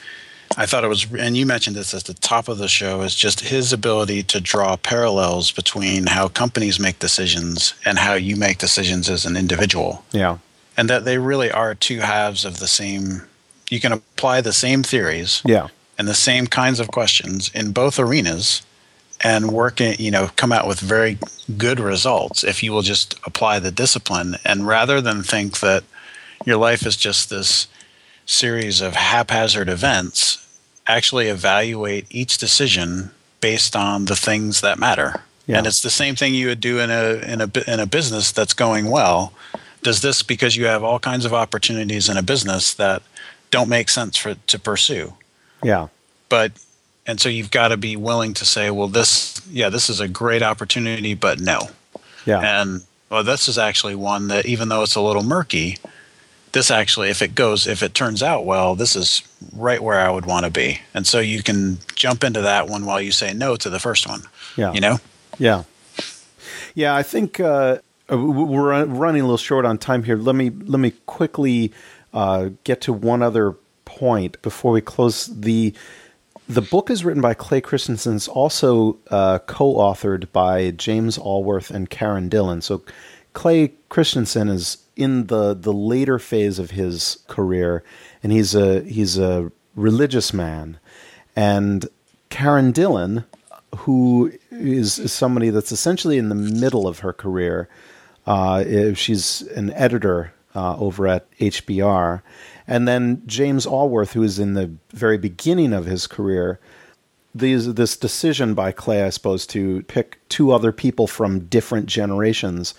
I 0.55 0.65
thought 0.65 0.83
it 0.83 0.87
was, 0.87 1.05
and 1.13 1.35
you 1.35 1.45
mentioned 1.45 1.75
this 1.75 1.93
at 1.93 2.05
the 2.05 2.13
top 2.13 2.47
of 2.47 2.57
the 2.57 2.67
show, 2.67 3.01
is 3.01 3.13
just 3.13 3.41
his 3.41 3.73
ability 3.73 4.23
to 4.23 4.39
draw 4.39 4.75
parallels 4.77 5.51
between 5.51 6.07
how 6.07 6.29
companies 6.29 6.79
make 6.79 6.99
decisions 6.99 7.73
and 7.85 7.99
how 7.99 8.13
you 8.13 8.35
make 8.35 8.57
decisions 8.57 9.09
as 9.09 9.25
an 9.25 9.35
individual. 9.35 10.03
Yeah. 10.11 10.37
And 10.75 10.89
that 10.89 11.05
they 11.05 11.17
really 11.17 11.51
are 11.51 11.75
two 11.75 11.99
halves 11.99 12.45
of 12.45 12.59
the 12.59 12.67
same 12.67 13.23
you 13.69 13.79
can 13.79 13.91
apply 13.91 14.41
the 14.41 14.53
same 14.53 14.83
theories 14.83 15.41
yeah. 15.45 15.67
and 15.97 16.07
the 16.07 16.13
same 16.13 16.47
kinds 16.47 16.79
of 16.79 16.87
questions 16.89 17.49
in 17.53 17.71
both 17.71 17.99
arenas 17.99 18.61
and 19.21 19.51
work 19.51 19.81
in, 19.81 19.95
you 19.99 20.11
know 20.11 20.29
come 20.35 20.51
out 20.51 20.67
with 20.67 20.79
very 20.79 21.17
good 21.57 21.79
results 21.79 22.43
if 22.43 22.61
you 22.61 22.71
will 22.71 22.81
just 22.81 23.15
apply 23.25 23.59
the 23.59 23.71
discipline 23.71 24.35
and 24.45 24.67
rather 24.67 25.01
than 25.01 25.23
think 25.23 25.59
that 25.59 25.83
your 26.45 26.57
life 26.57 26.85
is 26.85 26.95
just 26.95 27.29
this 27.29 27.67
series 28.25 28.81
of 28.81 28.93
haphazard 28.93 29.69
events 29.69 30.43
actually 30.85 31.27
evaluate 31.27 32.05
each 32.09 32.37
decision 32.37 33.11
based 33.41 33.75
on 33.75 34.05
the 34.05 34.15
things 34.15 34.61
that 34.61 34.77
matter 34.77 35.23
yeah. 35.47 35.57
and 35.57 35.65
it's 35.65 35.81
the 35.81 35.89
same 35.89 36.15
thing 36.15 36.33
you 36.33 36.47
would 36.47 36.61
do 36.61 36.79
in 36.79 36.91
a 36.91 37.13
in 37.25 37.41
a 37.41 37.51
in 37.67 37.79
a 37.79 37.87
business 37.87 38.31
that's 38.31 38.53
going 38.53 38.89
well 38.89 39.33
does 39.81 40.01
this 40.01 40.21
because 40.21 40.55
you 40.55 40.65
have 40.65 40.83
all 40.83 40.99
kinds 40.99 41.25
of 41.25 41.33
opportunities 41.33 42.09
in 42.09 42.17
a 42.17 42.23
business 42.23 42.73
that 42.73 43.01
don't 43.51 43.69
make 43.69 43.89
sense 43.89 44.17
for 44.17 44.35
to 44.35 44.59
pursue. 44.59 45.13
Yeah. 45.63 45.87
But 46.29 46.51
and 47.05 47.19
so 47.19 47.29
you've 47.29 47.51
got 47.51 47.69
to 47.69 47.77
be 47.77 47.95
willing 47.95 48.33
to 48.35 48.45
say, 48.45 48.69
well, 48.69 48.87
this 48.87 49.41
yeah, 49.49 49.69
this 49.69 49.89
is 49.89 49.99
a 49.99 50.07
great 50.07 50.43
opportunity, 50.43 51.13
but 51.13 51.39
no. 51.39 51.69
Yeah. 52.25 52.61
And 52.61 52.81
well, 53.09 53.23
this 53.23 53.47
is 53.47 53.57
actually 53.57 53.95
one 53.95 54.27
that 54.27 54.45
even 54.45 54.69
though 54.69 54.83
it's 54.83 54.95
a 54.95 55.01
little 55.01 55.23
murky, 55.23 55.77
this 56.51 56.69
actually, 56.69 57.09
if 57.09 57.21
it 57.21 57.35
goes, 57.35 57.67
if 57.67 57.81
it 57.81 57.93
turns 57.93 58.21
out 58.21 58.45
well, 58.45 58.75
this 58.75 58.95
is 58.95 59.21
right 59.55 59.81
where 59.81 59.99
I 59.99 60.09
would 60.09 60.25
want 60.25 60.45
to 60.45 60.51
be. 60.51 60.81
And 60.93 61.07
so 61.07 61.19
you 61.19 61.41
can 61.41 61.77
jump 61.95 62.23
into 62.23 62.41
that 62.41 62.67
one 62.67 62.85
while 62.85 63.01
you 63.01 63.11
say 63.11 63.33
no 63.33 63.55
to 63.55 63.69
the 63.69 63.79
first 63.79 64.07
one. 64.07 64.23
Yeah. 64.57 64.73
You 64.73 64.81
know? 64.81 64.97
Yeah. 65.37 65.63
Yeah. 66.75 66.95
I 66.95 67.03
think 67.03 67.39
uh, 67.39 67.77
we're 68.09 68.85
running 68.85 69.21
a 69.21 69.25
little 69.25 69.37
short 69.37 69.65
on 69.65 69.77
time 69.77 70.03
here. 70.03 70.17
Let 70.17 70.35
me, 70.35 70.49
let 70.49 70.79
me 70.79 70.91
quickly 71.05 71.71
uh, 72.13 72.49
get 72.63 72.81
to 72.81 72.93
one 72.93 73.21
other 73.21 73.55
point 73.85 74.41
before 74.41 74.71
we 74.71 74.81
close. 74.81 75.27
The 75.27 75.73
the 76.49 76.61
book 76.61 76.89
is 76.89 77.03
written 77.03 77.21
by 77.21 77.33
Clay 77.33 77.59
Christensen. 77.59 78.15
It's 78.15 78.27
also 78.27 78.97
uh, 79.11 79.39
co-authored 79.39 80.31
by 80.31 80.71
James 80.71 81.17
Allworth 81.17 81.69
and 81.71 81.89
Karen 81.89 82.29
Dillon. 82.29 82.61
So 82.61 82.83
Clay 83.33 83.73
Christensen 83.89 84.47
is 84.47 84.77
in 84.95 85.27
the 85.27 85.53
the 85.53 85.73
later 85.73 86.19
phase 86.19 86.59
of 86.59 86.71
his 86.71 87.19
career, 87.27 87.83
and 88.23 88.31
he's 88.31 88.55
a 88.55 88.81
he's 88.83 89.17
a 89.17 89.51
religious 89.75 90.33
man, 90.33 90.79
and 91.35 91.87
Karen 92.29 92.71
Dillon, 92.71 93.25
who 93.75 94.31
is, 94.51 95.11
somebody 95.11 95.49
that's 95.49 95.71
essentially 95.71 96.17
in 96.17 96.29
the 96.29 96.35
middle 96.35 96.87
of 96.87 96.99
her 96.99 97.13
career. 97.13 97.69
Uh, 98.25 98.93
she's 98.93 99.41
an 99.55 99.71
editor 99.73 100.33
uh, 100.57 100.75
over 100.77 101.07
at 101.07 101.29
HBR. 101.37 102.23
And 102.67 102.87
then 102.87 103.21
James 103.27 103.67
Allworth, 103.67 104.13
who 104.13 104.23
is 104.23 104.39
in 104.39 104.55
the 104.55 104.71
very 104.89 105.19
beginning 105.19 105.71
of 105.71 105.85
his 105.85 106.07
career, 106.07 106.59
these, 107.35 107.75
this 107.75 107.95
decision 107.95 108.55
by 108.55 108.71
Clay, 108.71 109.03
I 109.03 109.11
suppose, 109.11 109.45
to 109.47 109.83
pick 109.83 110.17
two 110.29 110.51
other 110.51 110.71
people 110.71 111.05
from 111.05 111.45
different 111.45 111.85
generations 111.85 112.73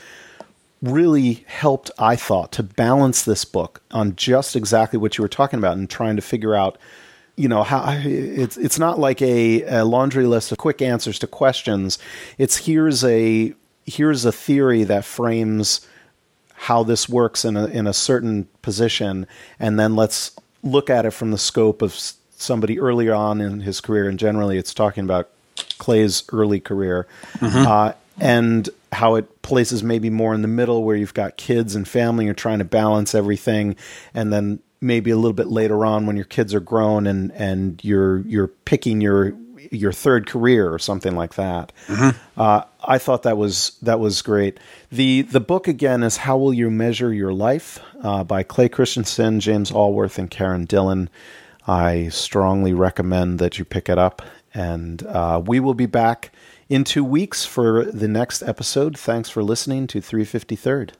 really 0.83 1.45
helped, 1.47 1.93
I 1.99 2.17
thought, 2.17 2.51
to 2.53 2.64
balance 2.64 3.25
this 3.25 3.45
book 3.45 3.81
on 3.93 4.17
just 4.17 4.57
exactly 4.57 4.99
what 4.99 5.17
you 5.17 5.23
were 5.23 5.29
talking 5.29 5.61
about 5.61 5.77
and 5.77 5.88
trying 5.88 6.17
to 6.17 6.23
figure 6.23 6.57
out 6.57 6.79
you 7.37 7.49
know 7.49 7.62
how 7.62 7.95
it's 8.05 8.57
it's 8.57 8.81
not 8.81 8.99
like 8.99 9.23
a, 9.23 9.62
a, 9.62 9.85
laundry 9.85 10.27
list 10.27 10.51
of 10.51 10.59
quick 10.59 10.83
answers 10.83 11.21
to 11.21 11.29
questions 11.29 11.97
it's 12.37 12.57
here's 12.57 13.05
a 13.05 13.55
here's 13.87 14.25
a 14.25 14.33
theory 14.33 14.83
that 14.83 15.05
frames 15.05 15.87
how 16.59 16.83
this 16.83 17.09
works 17.09 17.44
in 17.44 17.57
a 17.57 17.66
in 17.66 17.87
a 17.87 17.92
certain 17.92 18.49
position, 18.62 19.27
and 19.61 19.79
then 19.79 19.94
let's 19.94 20.37
look 20.62 20.90
at 20.90 21.07
it 21.07 21.12
from 21.12 21.31
the 21.31 21.38
scope 21.38 21.83
of 21.83 21.97
somebody 22.31 22.81
earlier 22.81 23.14
on 23.14 23.40
in 23.40 23.61
his 23.61 23.81
career, 23.81 24.09
and 24.09 24.18
generally 24.18 24.59
it's 24.59 24.75
talking 24.75 25.05
about 25.05 25.29
Clay's 25.79 26.25
early 26.33 26.61
career, 26.61 27.07
mm-hmm. 27.35 27.66
uh, 27.66 27.92
and 28.21 28.68
how 28.92 29.14
it 29.14 29.42
places 29.42 29.83
maybe 29.83 30.11
more 30.11 30.35
in 30.35 30.42
the 30.42 30.49
middle 30.49 30.83
where 30.83 30.97
you've 30.97 31.14
got 31.14 31.37
kids 31.37 31.77
and 31.77 31.87
family, 31.87 32.25
you're 32.25 32.35
trying 32.35 32.59
to 32.59 32.64
balance 32.64 33.14
everything, 33.14 33.77
and 34.12 34.33
then 34.33 34.59
maybe 34.81 35.11
a 35.11 35.16
little 35.16 35.33
bit 35.33 35.49
later 35.49 35.85
on 35.85 36.07
when 36.07 36.16
your 36.16 36.25
kids 36.25 36.55
are 36.55 36.61
grown 36.61 37.07
and 37.07 37.33
and 37.33 37.85
you're 37.85 38.18
you're 38.21 38.49
picking 38.49 39.01
your 39.01 39.33
your 39.71 39.92
third 39.92 40.27
career 40.27 40.73
or 40.73 40.79
something 40.79 41.14
like 41.14 41.35
that. 41.35 41.73
Mm-hmm. 41.87 42.40
Uh, 42.40 42.62
I 42.88 42.96
thought 42.96 43.22
that 43.24 43.37
was 43.37 43.77
that 43.83 44.01
was 44.01 44.22
great. 44.22 44.59
the 44.90 45.22
The 45.22 45.40
book 45.40 45.68
again 45.68 46.03
is 46.03 46.16
"How 46.16 46.38
Will 46.38 46.55
You 46.55 46.70
Measure 46.70 47.12
Your 47.12 47.35
Life" 47.35 47.79
uh, 48.03 48.24
by 48.24 48.42
Clay 48.42 48.70
Christensen, 48.70 49.40
James 49.40 49.70
Allworth, 49.70 50.18
and 50.18 50.31
Karen 50.31 50.64
Dillon. 50.64 51.11
I 51.66 52.09
strongly 52.09 52.72
recommend 52.72 53.40
that 53.40 53.59
you 53.59 53.66
pick 53.66 53.90
it 53.90 53.98
up, 53.98 54.22
and 54.55 55.07
uh, 55.07 55.42
we 55.44 55.61
will 55.61 55.74
be 55.74 55.85
back 55.85 56.33
in 56.70 56.83
two 56.83 57.05
weeks 57.05 57.44
for 57.44 57.85
the 57.85 58.09
next 58.09 58.42
episode. 58.42 58.98
Thanks 58.98 59.29
for 59.29 59.42
listening 59.42 59.87
to 59.88 60.01
353rd. 60.01 60.92